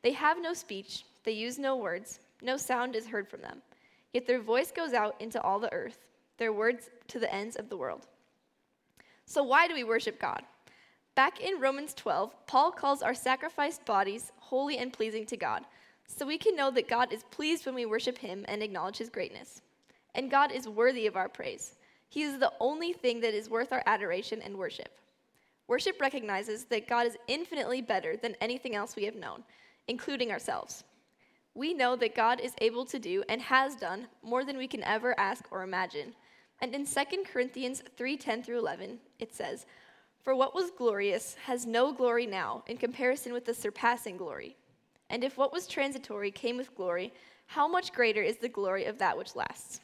They 0.02 0.10
have 0.10 0.42
no 0.42 0.52
speech, 0.52 1.04
they 1.22 1.30
use 1.30 1.60
no 1.60 1.76
words, 1.76 2.18
no 2.42 2.56
sound 2.56 2.96
is 2.96 3.06
heard 3.06 3.28
from 3.28 3.42
them. 3.42 3.62
Yet 4.12 4.26
their 4.26 4.40
voice 4.40 4.72
goes 4.72 4.94
out 4.94 5.14
into 5.20 5.40
all 5.40 5.60
the 5.60 5.72
earth, 5.72 6.00
their 6.38 6.52
words 6.52 6.90
to 7.06 7.20
the 7.20 7.32
ends 7.32 7.54
of 7.54 7.68
the 7.68 7.76
world. 7.76 8.08
So, 9.26 9.44
why 9.44 9.68
do 9.68 9.74
we 9.74 9.84
worship 9.84 10.18
God? 10.18 10.42
Back 11.14 11.38
in 11.38 11.60
Romans 11.60 11.94
12, 11.94 12.48
Paul 12.48 12.72
calls 12.72 13.00
our 13.00 13.14
sacrificed 13.14 13.84
bodies 13.84 14.32
holy 14.38 14.76
and 14.78 14.92
pleasing 14.92 15.24
to 15.26 15.36
God, 15.36 15.62
so 16.08 16.26
we 16.26 16.36
can 16.36 16.56
know 16.56 16.72
that 16.72 16.88
God 16.88 17.12
is 17.12 17.22
pleased 17.30 17.64
when 17.64 17.76
we 17.76 17.86
worship 17.86 18.18
Him 18.18 18.44
and 18.48 18.60
acknowledge 18.60 18.98
His 18.98 19.08
greatness. 19.08 19.62
And 20.16 20.32
God 20.32 20.50
is 20.50 20.66
worthy 20.66 21.06
of 21.06 21.14
our 21.14 21.28
praise. 21.28 21.76
He 22.08 22.22
is 22.22 22.40
the 22.40 22.52
only 22.58 22.92
thing 22.92 23.20
that 23.20 23.34
is 23.34 23.48
worth 23.48 23.72
our 23.72 23.84
adoration 23.86 24.42
and 24.42 24.58
worship. 24.58 24.96
Worship 25.70 26.00
recognizes 26.00 26.64
that 26.64 26.88
God 26.88 27.06
is 27.06 27.16
infinitely 27.28 27.80
better 27.80 28.16
than 28.16 28.34
anything 28.40 28.74
else 28.74 28.96
we 28.96 29.04
have 29.04 29.14
known, 29.14 29.44
including 29.86 30.32
ourselves. 30.32 30.82
We 31.54 31.74
know 31.74 31.94
that 31.94 32.16
God 32.16 32.40
is 32.40 32.54
able 32.60 32.84
to 32.86 32.98
do 32.98 33.22
and 33.28 33.40
has 33.40 33.76
done 33.76 34.08
more 34.20 34.44
than 34.44 34.56
we 34.56 34.66
can 34.66 34.82
ever 34.82 35.14
ask 35.16 35.44
or 35.52 35.62
imagine. 35.62 36.16
And 36.60 36.74
in 36.74 36.86
2 36.86 37.24
Corinthians 37.24 37.84
3:10 37.96 38.42
through 38.42 38.58
11, 38.58 39.00
it 39.20 39.32
says, 39.32 39.64
"For 40.24 40.34
what 40.34 40.56
was 40.56 40.72
glorious 40.72 41.34
has 41.46 41.66
no 41.66 41.92
glory 41.92 42.26
now 42.26 42.64
in 42.66 42.76
comparison 42.76 43.32
with 43.32 43.44
the 43.44 43.54
surpassing 43.54 44.16
glory. 44.16 44.56
And 45.08 45.22
if 45.22 45.38
what 45.38 45.52
was 45.52 45.68
transitory 45.68 46.32
came 46.32 46.56
with 46.56 46.74
glory, 46.74 47.12
how 47.46 47.68
much 47.68 47.92
greater 47.92 48.24
is 48.24 48.38
the 48.38 48.48
glory 48.48 48.86
of 48.86 48.98
that 48.98 49.16
which 49.16 49.36
lasts?" 49.36 49.80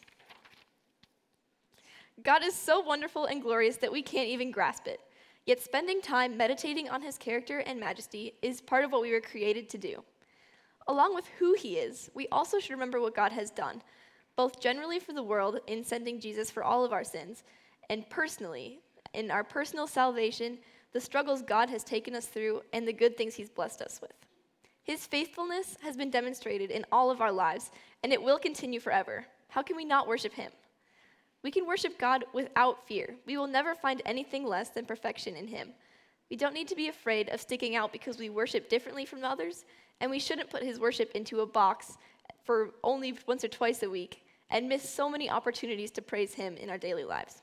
God 2.25 2.43
is 2.43 2.57
so 2.57 2.81
wonderful 2.81 3.27
and 3.27 3.41
glorious 3.41 3.77
that 3.77 3.93
we 3.93 4.03
can't 4.03 4.29
even 4.29 4.51
grasp 4.51 4.89
it. 4.89 5.01
Yet 5.47 5.63
spending 5.63 6.03
time 6.03 6.37
meditating 6.37 6.89
on 6.89 7.03
his 7.03 7.17
character 7.17 7.61
and 7.61 7.79
majesty 7.79 8.35
is 8.43 8.61
part 8.61 8.85
of 8.85 8.91
what 8.91 9.03
we 9.03 9.13
were 9.13 9.21
created 9.21 9.69
to 9.71 9.79
do. 9.79 10.03
Along 10.89 11.15
with 11.15 11.27
who 11.39 11.55
he 11.55 11.77
is, 11.77 12.11
we 12.15 12.27
also 12.29 12.59
should 12.59 12.73
remember 12.73 13.01
what 13.01 13.15
God 13.15 13.33
has 13.33 13.51
done, 13.51 13.81
both 14.35 14.61
generally 14.61 14.99
for 14.99 15.13
the 15.13 15.23
world 15.23 15.61
in 15.69 15.85
sending 15.85 16.21
Jesus 16.21 16.51
for 16.51 16.65
all 16.65 16.85
of 16.85 16.93
our 16.93 17.05
sins, 17.05 17.45
and 17.89 18.09
personally, 18.11 18.81
in 19.15 19.31
our 19.31 19.45
personal 19.45 19.87
salvation, 19.87 20.59
the 20.93 21.01
struggles 21.01 21.43
God 21.43 21.71
has 21.71 21.85
taken 21.85 22.15
us 22.15 22.27
through, 22.27 22.63
and 22.73 22.87
the 22.87 22.93
good 22.93 23.17
things 23.17 23.35
he's 23.35 23.49
blessed 23.49 23.83
us 23.83 24.01
with. 24.03 24.13
His 24.83 25.07
faithfulness 25.07 25.77
has 25.83 25.97
been 25.97 26.11
demonstrated 26.11 26.71
in 26.71 26.85
all 26.91 27.11
of 27.11 27.21
our 27.21 27.33
lives, 27.33 27.71
and 28.03 28.13
it 28.13 28.23
will 28.23 28.39
continue 28.39 28.81
forever. 28.81 29.27
How 29.49 29.63
can 29.63 29.77
we 29.77 29.85
not 29.85 30.09
worship 30.09 30.33
him? 30.33 30.51
We 31.43 31.51
can 31.51 31.67
worship 31.67 31.99
God 31.99 32.25
without 32.33 32.87
fear. 32.87 33.15
We 33.27 33.37
will 33.37 33.47
never 33.47 33.75
find 33.75 34.03
anything 34.05 34.47
less 34.47 34.71
than 34.71 34.85
perfection 34.85 35.37
in 35.37 35.47
him. 35.47 35.71
We 36.31 36.37
don't 36.37 36.55
need 36.55 36.69
to 36.69 36.75
be 36.75 36.89
afraid 36.89 37.29
of 37.29 37.41
sticking 37.41 37.77
out 37.77 37.93
because 37.93 38.19
we 38.19 38.31
worship 38.31 38.69
differently 38.69 39.05
from 39.07 39.23
others, 39.23 39.65
and 40.01 40.11
we 40.11 40.19
shouldn't 40.19 40.51
put 40.51 40.63
his 40.63 40.81
worship 40.81 41.13
into 41.15 41.41
a 41.41 41.47
box 41.47 41.99
for 42.45 42.71
only 42.83 43.17
once 43.27 43.45
or 43.45 43.49
twice 43.49 43.83
a 43.83 43.91
week 43.91 44.23
and 44.51 44.69
miss 44.69 44.89
so 44.89 45.09
many 45.09 45.31
opportunities 45.31 45.91
to 45.93 46.03
praise 46.03 46.35
him 46.35 46.57
in 46.57 46.71
our 46.71 46.79
daily 46.79 47.05
lives. 47.05 47.43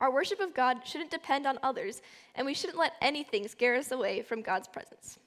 Our 0.00 0.12
worship 0.12 0.40
of 0.40 0.54
God 0.54 0.78
shouldn't 0.84 1.10
depend 1.10 1.46
on 1.46 1.58
others, 1.62 2.00
and 2.34 2.46
we 2.46 2.54
shouldn't 2.54 2.78
let 2.78 2.94
anything 3.02 3.46
scare 3.48 3.76
us 3.76 3.92
away 3.92 4.22
from 4.22 4.40
God's 4.40 4.68
presence. 4.68 5.18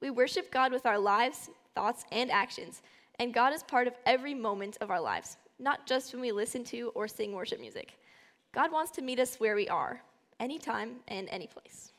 We 0.00 0.10
worship 0.10 0.50
God 0.50 0.72
with 0.72 0.86
our 0.86 0.98
lives, 0.98 1.50
thoughts, 1.74 2.04
and 2.10 2.30
actions, 2.30 2.82
and 3.20 3.34
God 3.34 3.52
is 3.52 3.62
part 3.62 3.86
of 3.86 3.94
every 4.06 4.34
moment 4.34 4.78
of 4.80 4.90
our 4.90 5.00
lives, 5.00 5.36
not 5.60 5.86
just 5.86 6.12
when 6.12 6.22
we 6.22 6.32
listen 6.32 6.64
to 6.64 6.90
or 6.94 7.06
sing 7.06 7.32
worship 7.32 7.60
music. 7.60 7.98
God 8.52 8.72
wants 8.72 8.90
to 8.92 9.02
meet 9.02 9.20
us 9.20 9.38
where 9.38 9.54
we 9.54 9.68
are, 9.68 10.02
anytime 10.40 10.96
and 11.08 11.28
any 11.30 11.46
place. 11.46 11.92